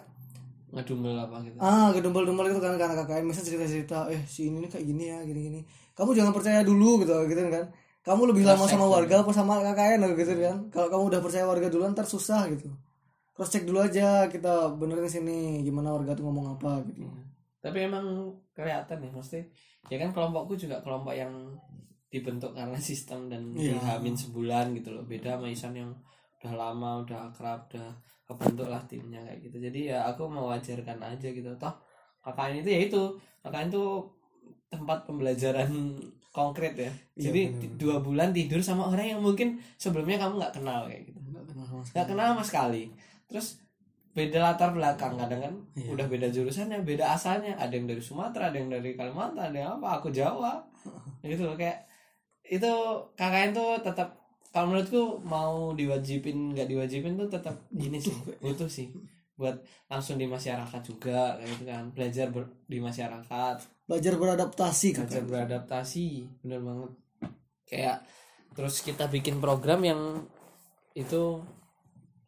[0.74, 1.56] ngedumbel apa gitu?
[1.62, 5.04] Ah gedumbel-dumbel gitu kan ke anak KKN misalnya cerita-cerita eh si ini nih kayak gini
[5.06, 5.60] ya gini-gini.
[5.94, 7.70] Kamu jangan percaya dulu gitu gitu kan.
[8.02, 10.56] Kamu lebih lama sama warga apa sama KKN gitu kan.
[10.74, 12.74] Kalau kamu udah percaya warga duluan ntar susah gitu.
[13.32, 17.06] Cross check dulu aja kita benerin sini gimana warga tuh ngomong apa gitu.
[17.62, 19.40] Tapi emang kelihatan ya mesti
[19.86, 21.30] ya kan kelompokku juga kelompok yang
[22.12, 23.80] dibentuk karena sistem dan Iya.
[23.80, 25.02] dihamin sebulan gitu loh.
[25.02, 25.90] Beda sama Isan yang
[26.38, 27.88] udah lama udah akrab udah
[28.22, 29.56] kebentuk lah timnya kayak gitu.
[29.58, 31.48] Jadi ya aku mewajarkan aja gitu.
[31.56, 31.74] Toh
[32.20, 33.02] KKN itu ya itu.
[33.40, 33.84] KKN itu
[34.68, 35.68] tempat pembelajaran
[36.36, 36.88] konkret ya.
[37.12, 37.60] Iya, jadi bener.
[37.60, 41.18] ti- dua bulan tidur sama orang yang mungkin sebelumnya kamu nggak kenal kayak gitu.
[41.22, 41.92] Nggak kenal sama sekali.
[41.92, 42.82] nggak kenal sama sekali.
[43.26, 43.46] Terus
[44.12, 45.54] beda latar belakang kadang kan.
[45.72, 45.88] Iya.
[45.90, 47.52] udah beda jurusannya beda asalnya.
[47.54, 50.00] Ada yang dari Sumatera ada yang dari Kalimantan ada yang apa?
[50.00, 50.60] Aku Jawa.
[51.22, 51.84] Gitu loh kayak
[52.52, 52.72] itu
[53.16, 54.08] KKN tuh tetap
[54.52, 58.12] kalau menurutku mau diwajibin nggak diwajibin tuh tetap ini sih
[58.44, 58.92] butuh sih.
[59.32, 61.84] Buat langsung di masyarakat juga kayak gitu kan.
[61.96, 63.56] Belajar ber- di masyarakat.
[63.88, 66.04] Belajar beradaptasi kan belajar beradaptasi
[66.44, 66.92] bener banget.
[67.64, 67.96] Kayak
[68.52, 70.00] terus kita bikin program yang
[70.92, 71.40] itu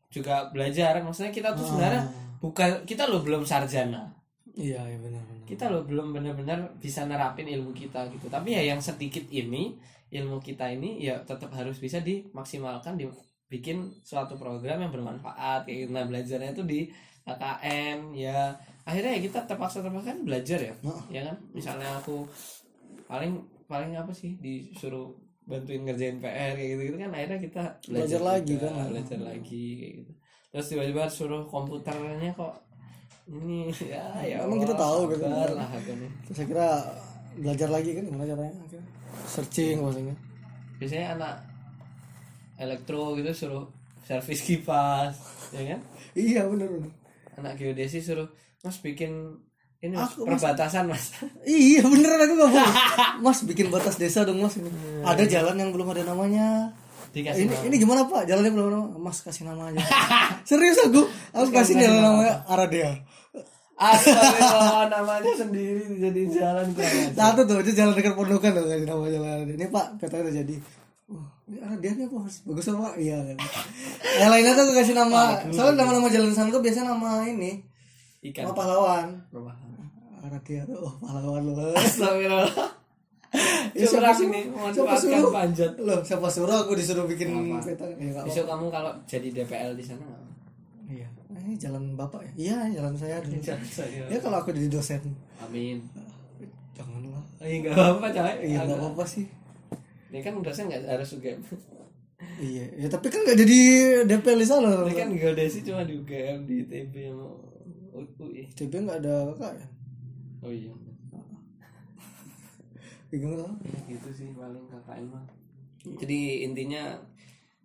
[0.08, 0.96] juga belajar.
[1.04, 2.08] Maksudnya kita tuh sebenarnya
[2.40, 4.08] bukan kita lo belum sarjana.
[4.56, 5.44] Iya iya benar benar.
[5.44, 8.32] Kita lo belum benar-benar bisa nerapin ilmu kita gitu.
[8.32, 9.76] Tapi ya yang sedikit ini
[10.14, 15.90] ilmu kita ini ya tetap harus bisa dimaksimalkan dibikin suatu program yang bermanfaat kayak gitu.
[15.90, 16.80] nah belajarnya itu di
[17.24, 18.54] KKN ya
[18.84, 21.02] akhirnya ya kita terpaksa terpaksa kan belajar ya Nah.
[21.08, 22.22] ya kan misalnya aku
[23.04, 25.08] paling paling apa sih disuruh
[25.44, 28.86] bantuin ngerjain PR kayak gitu, gitu kan akhirnya kita Belajar lagi juga, kan.
[28.88, 30.12] belajar lagi kayak gitu
[30.54, 32.54] terus tiba-tiba suruh komputernya kok
[33.26, 35.24] ini ya ya Emang kita tahu gitu.
[35.24, 35.68] sabar lah.
[36.28, 36.68] Terus saya kira
[37.34, 38.84] belajar lagi kan gimana caranya akhirnya
[39.26, 40.16] searching maksudnya.
[40.78, 41.34] Biasanya anak
[42.54, 43.64] elektro gitu suruh
[44.04, 45.14] servis kipas
[45.50, 45.80] ya kan?
[46.14, 46.92] Iya benar benar
[47.34, 48.30] anak geodesi suruh
[48.62, 49.38] mas bikin
[49.84, 50.40] ini mas, Aku, Mas.
[50.40, 51.12] perbatasan mas.
[51.44, 52.74] Iya beneran aku nggak bohong
[53.20, 54.54] mas bikin batas desa dong mas.
[54.56, 54.70] Ini
[55.02, 56.70] ada jalan yang belum ada namanya.
[57.14, 57.66] Dikasih ini nama.
[57.70, 58.26] ini gimana pak?
[58.26, 58.98] Jalannya belum ada nama.
[58.98, 59.78] Mas kasih nama aja.
[60.50, 61.06] Serius aku?
[61.30, 62.90] Aku kasih jalan namanya Aradea
[63.74, 67.14] Astagfirullah namanya sendiri jadi jalan kurang ajar.
[67.18, 69.36] satu tuh itu jalan dekat pondokan loh kasih nama jalan.
[69.50, 70.56] Ini pak katanya udah jadi.
[71.10, 72.94] Oh, ini Aradea nih apa mas bagus apa pak?
[73.02, 73.36] Iya kan.
[74.22, 75.22] Yang lainnya tuh kasih nama.
[75.50, 77.52] Soalnya nama-nama jalan sana tuh biasanya nama ini.
[78.22, 78.46] Ikan.
[78.46, 79.06] Nama pahlawan.
[80.24, 81.74] Aradea tuh oh pahlawan loh.
[81.74, 82.54] Astagfirullah.
[83.74, 84.70] Ya, siapa ini suruh?
[84.70, 85.32] Siapa memanfaatkan suruh?
[85.34, 85.72] panjat.
[85.82, 87.34] Loh, siapa suruh aku disuruh bikin
[87.66, 87.82] peta?
[87.98, 90.06] Ya, besok kamu kalau jadi DPL di sana.
[90.86, 91.10] Iya.
[91.44, 92.32] Ini jalan bapak ya?
[92.34, 93.36] Iya, jalan saya dulu.
[93.36, 94.02] Jalan saya.
[94.08, 95.02] Ya kalau aku jadi dosen.
[95.38, 95.78] amin
[96.72, 97.20] Janganlah.
[97.38, 99.26] Iya nggak apa-apa coy Iya, nggak apa-apa sih.
[100.08, 101.38] ini kan dosen nggak harus UGM
[102.34, 103.58] Iya, ya tapi kan nggak jadi
[104.06, 104.72] DPL di sana.
[104.82, 107.26] ini kan geodesi cuma di UGM di ITB sama
[108.18, 109.66] UI TB nggak ada kakak ya?
[110.40, 110.72] oh iya
[113.14, 113.52] lah.
[113.62, 115.22] Ya, gitu sih paling KKN mah
[115.94, 116.98] jadi intinya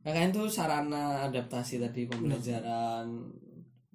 [0.02, 3.10] KKN tuh sarana adaptasi tadi pembelajaran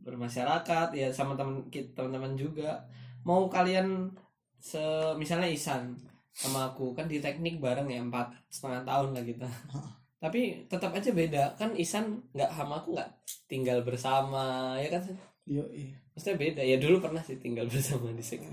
[0.05, 2.85] bermasyarakat ya sama teman kita teman-teman juga.
[3.25, 4.13] Mau kalian
[4.61, 4.81] se
[5.17, 5.97] misalnya Isan
[6.33, 9.47] sama aku kan di teknik bareng ya empat setengah tahun lah kita
[10.25, 13.11] tapi tetap aja beda kan Isan nggak sama aku nggak
[13.47, 15.05] tinggal bersama ya kan
[15.45, 15.93] Iya, iya.
[16.17, 18.49] maksudnya beda ya dulu pernah sih tinggal bersama di sini.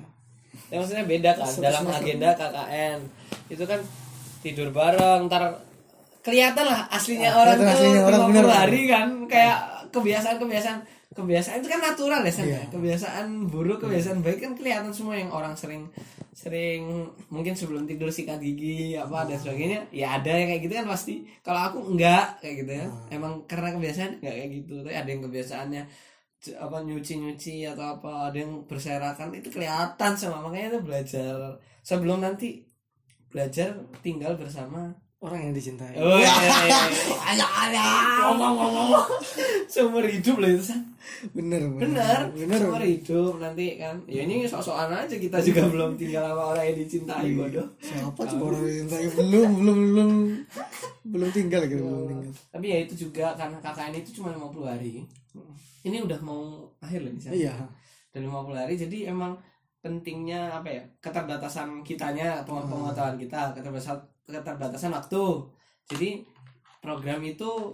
[0.68, 3.00] Ya maksudnya beda kan dalam agenda KKN
[3.48, 3.80] itu kan
[4.44, 5.56] tidur bareng ntar
[6.20, 8.46] kelihatan lah aslinya Ah, orang tuh aslinya orang, 50 bener.
[8.52, 9.58] hari kan kayak
[9.90, 10.38] kebiasaan
[11.12, 12.48] kebiasaan itu kan natural ya San?
[12.48, 12.64] Iya.
[12.72, 15.92] kebiasaan buruk kebiasaan baik kan kelihatan semua yang orang sering
[16.32, 20.88] sering mungkin sebelum tidur sikat gigi apa dan sebagainya ya ada yang kayak gitu kan
[20.88, 21.28] pasti.
[21.44, 22.88] Kalau aku enggak kayak gitu ya.
[23.12, 24.74] Emang karena kebiasaan enggak kayak gitu.
[24.88, 25.84] Tapi ada yang kebiasaannya
[26.58, 30.40] apa nyuci nyuci atau apa ada yang berserakan itu kelihatan sama.
[30.48, 31.60] Makanya itu belajar.
[31.84, 32.64] Sebelum nanti
[33.28, 35.94] belajar tinggal bersama Orang yang dicintai.
[35.96, 36.80] oh iya, iya, iya.
[37.22, 37.84] ada ada
[38.26, 39.06] ngomong ngomong
[39.66, 40.82] seumur hidup loh itu San.
[41.30, 42.58] Bener, bener Bener.
[42.58, 46.74] seumur hidup nanti kan ya ini sok-sokan aja kita juga belum tinggal sama orang yang
[46.74, 46.82] Iya.
[46.82, 49.04] dicintai bodoh Siapa coba orang yang dicintai?
[49.14, 50.12] Belum, belum, belum.
[51.04, 52.34] Belum tinggal gitu, belum tinggal.
[52.50, 54.92] tapi ya itu juga karena KKN itu cuma 50 hari
[55.82, 56.42] ini udah mau
[56.80, 57.54] akhir loh misalnya Iya.
[58.10, 59.38] dan 50 hari jadi emang
[59.78, 63.98] pentingnya apa ya keterbatasan kitanya peng- pengetahuan kita keterbatasan
[64.32, 65.22] keterbatasan waktu.
[65.88, 66.10] Jadi
[66.80, 67.70] program itu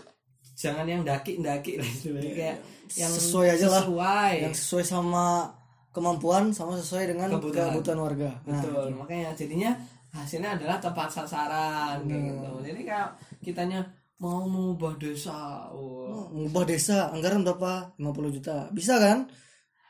[0.54, 1.72] jangan yang daki daki.
[1.80, 2.58] Lah istilahnya kayak
[2.94, 3.20] yang Iya.
[3.20, 3.84] Sesuai aja lah.
[3.84, 4.34] sesuai.
[4.44, 5.26] Yang sesuai sama
[5.92, 7.74] kemampuan sama sesuai dengan Kebutuhan.
[7.74, 8.32] kebutuhan, warga.
[8.44, 8.88] Nah, betul.
[8.96, 9.72] makanya jadinya
[10.10, 12.28] hasilnya adalah tepat sasaran kayak Hmm.
[12.32, 12.50] gitu.
[12.66, 13.08] Jadi kayak
[13.40, 13.80] kitanya
[14.18, 15.68] mau mengubah desa.
[15.70, 16.32] Oh.
[16.32, 17.92] Mengubah desa anggaran berapa?
[17.98, 18.72] 50 juta.
[18.72, 19.28] Bisa kan?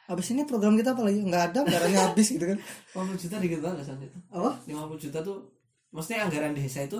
[0.08, 1.20] Habis ini program kita apa lagi?
[1.20, 2.58] Nggak ada anggarannya habis gitu kan?
[2.96, 4.52] 50 juta dikit banget San, itu apa?
[4.66, 5.38] 50 juta tuh
[5.94, 7.00] maksudnya anggaran desa itu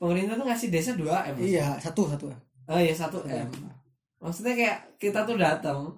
[0.00, 2.26] pemerintah tuh ngasih desa 2 m iya satu satu
[2.70, 3.50] oh iya 1 m.
[4.20, 5.96] Maksudnya kayak kita tuh datang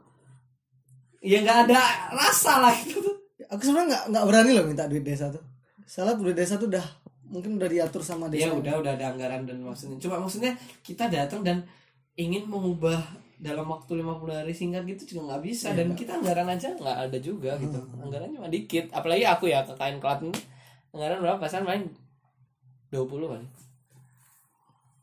[1.19, 1.83] ya nggak ada
[2.15, 3.19] rasa lah itu tuh.
[3.51, 5.43] Aku sebenarnya nggak nggak berani loh minta duit desa tuh.
[5.83, 6.87] Salah duit desa tuh udah
[7.27, 8.47] mungkin udah diatur sama desa.
[8.47, 9.99] Ya udah udah ada anggaran dan maksudnya.
[9.99, 10.55] Cuma maksudnya
[10.87, 11.67] kita datang dan
[12.15, 13.03] ingin mengubah
[13.43, 15.75] dalam waktu 50 hari singkat gitu juga nggak bisa.
[15.75, 17.83] Dan kita anggaran aja nggak ada juga gitu.
[17.99, 18.87] Anggaran cuma dikit.
[18.95, 20.39] Apalagi aku ya ke kain kelat ini
[20.93, 21.89] anggaran berapa pasan main
[22.93, 23.43] 20 kan?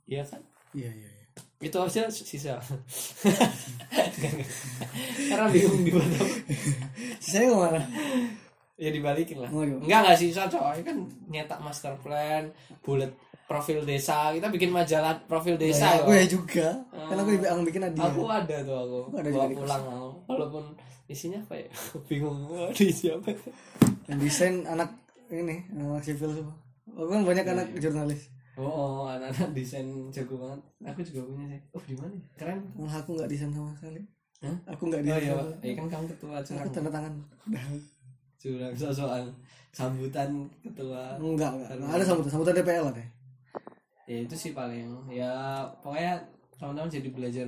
[0.06, 0.42] Iya kan?
[0.78, 1.26] Iya iya iya.
[1.60, 2.56] itu aja sisa.
[5.30, 6.18] Karena bingung di mana.
[7.20, 7.82] Saya ke mana?
[8.80, 9.50] Ya dibalikin lah.
[9.52, 9.76] Oh, iya.
[9.76, 12.48] enggak enggak sisa coy kan nyetak master plan
[12.86, 13.12] bullet
[13.50, 14.32] profil desa.
[14.32, 16.68] Kita bikin majalah profil desa Ya, aku ya juga.
[16.94, 19.00] Kan aku yang bikin Nadia aku ada tuh aku.
[19.10, 20.10] Aku ada bawa juga di pulang aku.
[20.30, 20.64] walaupun
[21.10, 21.70] isinya apa ya?
[22.08, 23.34] Bingung mau diisi apa
[24.10, 24.90] yang desain anak
[25.30, 26.56] ini anak sipil semua.
[26.90, 28.34] Aku kan banyak anak jurnalis.
[28.60, 30.60] Oh, oh anak-anak desain jago banget.
[30.92, 31.62] Aku juga punya sih.
[31.72, 32.12] Oh di mana?
[32.12, 32.22] Ya?
[32.36, 32.60] keren.
[32.76, 34.02] Malah aku nggak desain sama sekali.
[34.40, 34.58] Hah?
[34.68, 35.48] aku nggak oh desain iya Pak.
[35.64, 37.14] iya kan kamu ketua aku curang tanda tangan.
[38.40, 39.24] Curang soal
[39.76, 40.30] sambutan
[40.64, 41.20] ketua.
[41.20, 43.04] Enggak enggak Nggak ada sambutan sambutan DPL ada.
[44.10, 44.88] Ya itu sih paling.
[45.12, 45.32] Ya
[45.84, 46.18] pokoknya
[46.56, 47.48] teman-teman jadi belajar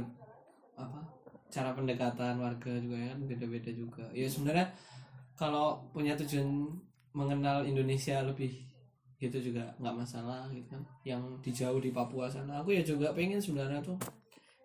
[0.77, 0.99] apa?
[1.51, 4.03] Cara pendekatan warga juga ya kan beda-beda juga.
[4.11, 4.67] Ya sebenarnya
[5.35, 6.47] kalau punya tujuan
[7.11, 8.51] mengenal Indonesia lebih
[9.17, 10.81] gitu juga nggak masalah gitu kan.
[11.03, 12.59] Yang di jauh di Papua sana.
[12.59, 13.97] Aku ya juga pengen sebenarnya tuh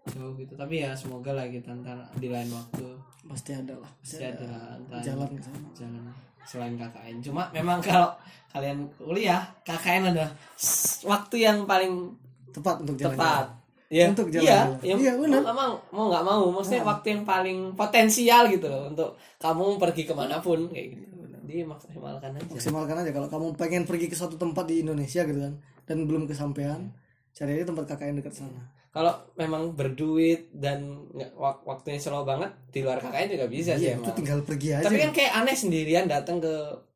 [0.09, 0.55] jauh gitu.
[0.55, 2.87] Tapi ya semoga lah kita ntar di lain waktu.
[3.27, 3.91] Pasti ada lah.
[3.99, 4.79] Pasti ada.
[4.81, 5.69] ntar jalan ke sana.
[5.75, 6.05] Jangan
[6.43, 7.17] selain KKN.
[7.21, 8.15] Cuma memang kalau
[8.49, 10.15] kalian kuliah KKN
[10.55, 12.15] s- waktu yang paling
[12.49, 13.47] tepat untuk jalan tepat.
[13.87, 14.79] ya Untuk iya jalan-jalan.
[14.81, 15.41] ya, Iya, benar.
[15.45, 16.43] mau mau mau nggak mau.
[16.51, 21.26] Maksudnya waktu yang paling potensial gitu loh untuk kamu pergi ke mana pun kayak gitu
[21.47, 22.51] dimaksimalkan aja.
[22.51, 23.11] Maksimalkan aja.
[23.11, 26.91] Kalau kamu pengen pergi ke suatu tempat di Indonesia gitu kan dan belum kesampaian
[27.31, 28.63] cari aja tempat KKN dekat sana.
[28.91, 33.95] Kalau memang berduit dan wak- waktunya slow banget di luar KKN juga bisa sih Iya,
[33.95, 34.17] itu emang.
[34.17, 34.85] tinggal pergi aja.
[34.85, 36.53] Tapi kan kayak aneh sendirian datang ke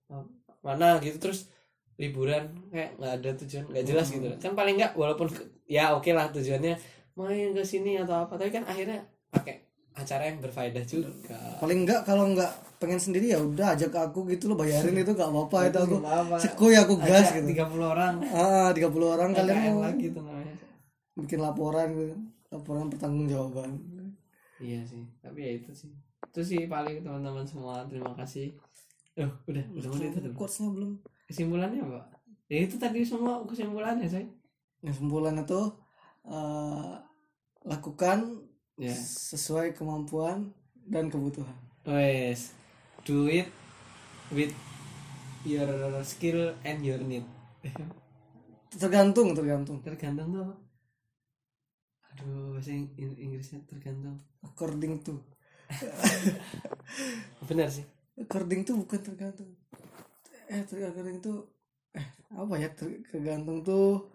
[0.08, 0.24] uh,
[0.60, 1.48] mana gitu terus
[1.94, 4.26] liburan kayak nggak ada tujuan nggak jelas gitu.
[4.36, 5.28] Kan paling nggak walaupun
[5.64, 6.74] ya oke lah tujuannya
[7.12, 9.69] main ke sini atau apa tapi kan akhirnya pakai
[10.00, 11.08] acara yang berfaedah juga.
[11.60, 15.28] Paling enggak kalau enggak pengen sendiri ya udah ajak aku gitu loh bayarin itu gak
[15.28, 15.96] apa-apa itu aku
[16.40, 18.14] sekuy aku gas Ajak gitu 30 orang.
[18.32, 19.56] Ah 30 orang kalian.
[19.76, 20.54] mau namanya.
[21.12, 22.16] Bikin laporan gitu
[22.48, 23.70] laporan pertanggungjawaban.
[24.64, 25.92] Iya sih tapi ya itu sih.
[26.24, 28.56] Itu sih paling teman-teman semua terima kasih.
[29.20, 30.32] Oh udah udah mau ditutup.
[30.32, 30.90] quotesnya belum.
[31.28, 32.00] Kesimpulannya apa?
[32.48, 34.24] Ya itu tadi semua kesimpulannya saya
[34.80, 35.76] kesimpulannya tuh
[36.24, 36.96] eh,
[37.68, 38.40] lakukan
[38.80, 40.48] ya sesuai kemampuan
[40.88, 41.52] dan kebutuhan
[41.84, 42.56] Wes,
[43.04, 43.48] do it
[44.30, 44.52] with
[45.42, 45.68] your
[46.02, 47.24] skill and your need.
[48.80, 50.54] tergantung tergantung tergantung tuh apa?
[52.10, 54.16] Aduh, bahasa Ing- Ing- Inggrisnya tergantung.
[54.40, 55.20] according to
[57.48, 57.84] Benar sih.
[58.16, 59.48] according to bukan tergantung
[60.46, 61.46] eh ter- according to
[61.94, 64.12] eh apa ya ter- tergantung tuh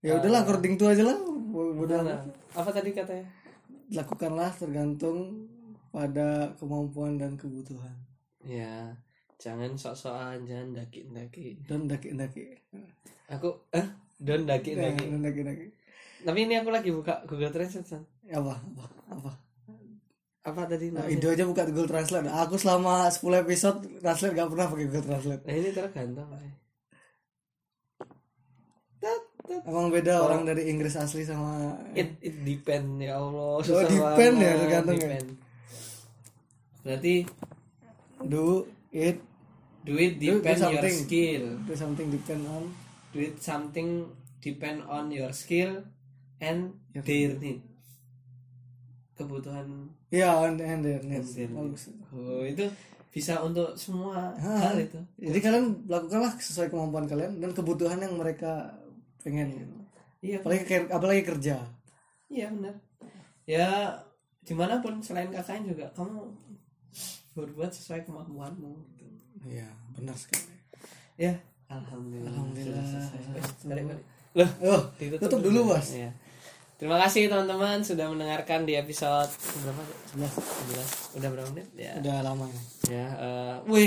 [0.00, 2.24] ya udahlah according to aja lah Bo- bodo Benar.
[2.54, 3.26] Apa tadi katanya?
[3.94, 5.46] Lakukanlah tergantung
[5.88, 7.94] pada kemampuan dan kebutuhan
[8.42, 8.92] Ya,
[9.38, 11.64] jangan sok-sokan, jangan daki-daki.
[11.64, 12.60] dan daki-daki
[13.26, 15.04] Aku eh don daki-daki.
[15.08, 15.66] dan daki-daki
[16.20, 17.86] Tapi ini aku lagi buka Google Translate.
[17.86, 18.02] San.
[18.26, 19.32] apa apa apa
[20.44, 24.66] Apa tadi nah, itu aja buka Google Translate aku selama 10 episode translate gak pernah
[24.66, 26.28] pakai Google Translate Nah, ini tergantung.
[29.44, 33.56] Emang beda orang dari Inggris asli sama It it depend ya Allah.
[33.56, 35.04] Oh, susah depend ya, tergantung ya?
[35.04, 35.28] depend.
[36.80, 37.14] Berarti
[38.22, 39.20] do it
[39.82, 41.44] do it Do- do depend your skill.
[41.62, 42.62] do something depend on
[43.10, 45.84] Do it something depend on your skill
[46.38, 47.60] and Your- their need.
[49.14, 51.46] Kebutuhan ya on and and their need.
[51.48, 52.66] bagus Oh, itu
[53.08, 54.58] bisa untuk semua Ah.
[54.64, 54.98] hal itu.
[55.16, 58.74] jadi kalian lakukanlah sesuai kemampuan kalian dan kebutuhan yang mereka
[59.24, 59.48] pengen
[60.20, 61.56] Iya, apalagi ker- apalagi kerja
[62.26, 62.72] iya benar.
[63.44, 63.92] Ya
[64.40, 66.20] di mana pun selain KKN juga kamu
[67.32, 68.72] berbuat sesuai kemampuanmu.
[68.90, 69.04] Gitu.
[69.46, 70.52] iya benar sekali
[71.14, 71.30] Ya,
[71.66, 72.26] alhamdulillah.
[72.28, 72.84] Alhamdulillah.
[73.64, 74.04] Balik, balik.
[74.34, 76.10] Loh, oh ditutup tutup dulu bos Iya.
[76.74, 79.30] Terima kasih teman-teman sudah mendengarkan di episode
[79.62, 79.82] berapa?
[80.18, 80.26] 11
[80.74, 81.16] 11.
[81.16, 81.68] Udah berapa menit?
[81.72, 81.92] Ya.
[81.96, 83.06] udah lama ya Ya,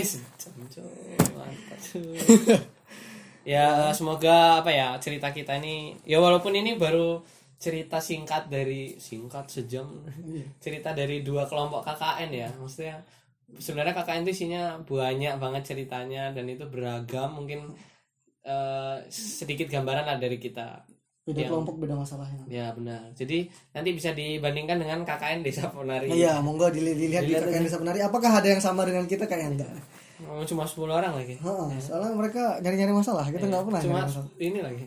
[0.01, 1.19] sejam coy.
[1.35, 1.79] Mantap.
[3.47, 7.23] ya, eh, semoga apa ya cerita kita ini ya walaupun ini baru
[7.57, 9.87] cerita singkat dari singkat sejam
[10.59, 12.49] cerita dari dua kelompok KKN ya.
[12.53, 12.99] Maksudnya
[13.57, 17.33] sebenarnya KKN itu isinya banyak banget ceritanya dan itu beragam.
[17.33, 17.71] Mungkin
[18.43, 20.85] eh, sedikit gambaran lah dari kita.
[21.25, 22.43] Beda Yang- kelompok beda masalahnya.
[22.47, 23.11] Ya benar.
[23.11, 27.63] Jadi nanti bisa dibandingkan dengan KKN Desa Ponari iya monggo dili- dilihat di Dilihat KKN.
[27.65, 27.99] Desa Penari.
[27.99, 29.25] Apakah ada yang sama dengan kita?
[29.25, 29.71] Kayak enggak
[30.25, 31.37] Oh, cuma 10 orang lagi?
[31.37, 33.29] Heeh, soalnya mereka nyari-nyari masalah.
[33.29, 34.01] Kita nggak pernah cuma
[34.41, 34.85] ini lagi.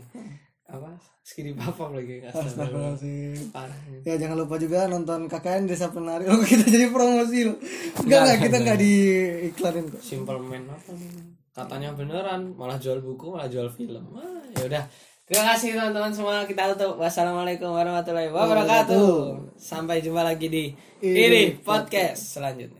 [0.66, 0.90] Apa?
[1.20, 2.94] Skidi papap lagi Astagfirullah.
[2.98, 3.54] Astagfirullahaladzim.
[3.54, 3.78] parah.
[4.02, 6.26] Ya jangan lupa juga nonton KKN Desa Penari.
[6.26, 7.58] Oh kita jadi promosi loh.
[8.02, 10.02] Enggak enggak kita enggak diiklanin kok.
[10.02, 11.38] simple man apa nih?
[11.50, 14.02] katanya beneran malah jual buku malah jual film.
[14.16, 14.84] Ah, ya udah.
[15.28, 16.42] Terima kasih teman-teman semua.
[16.42, 16.98] Kita tutup.
[16.98, 19.54] Wassalamualaikum warahmatullahi wabarakatuh.
[19.54, 20.74] Sampai jumpa lagi di
[21.04, 22.79] ini podcast selanjutnya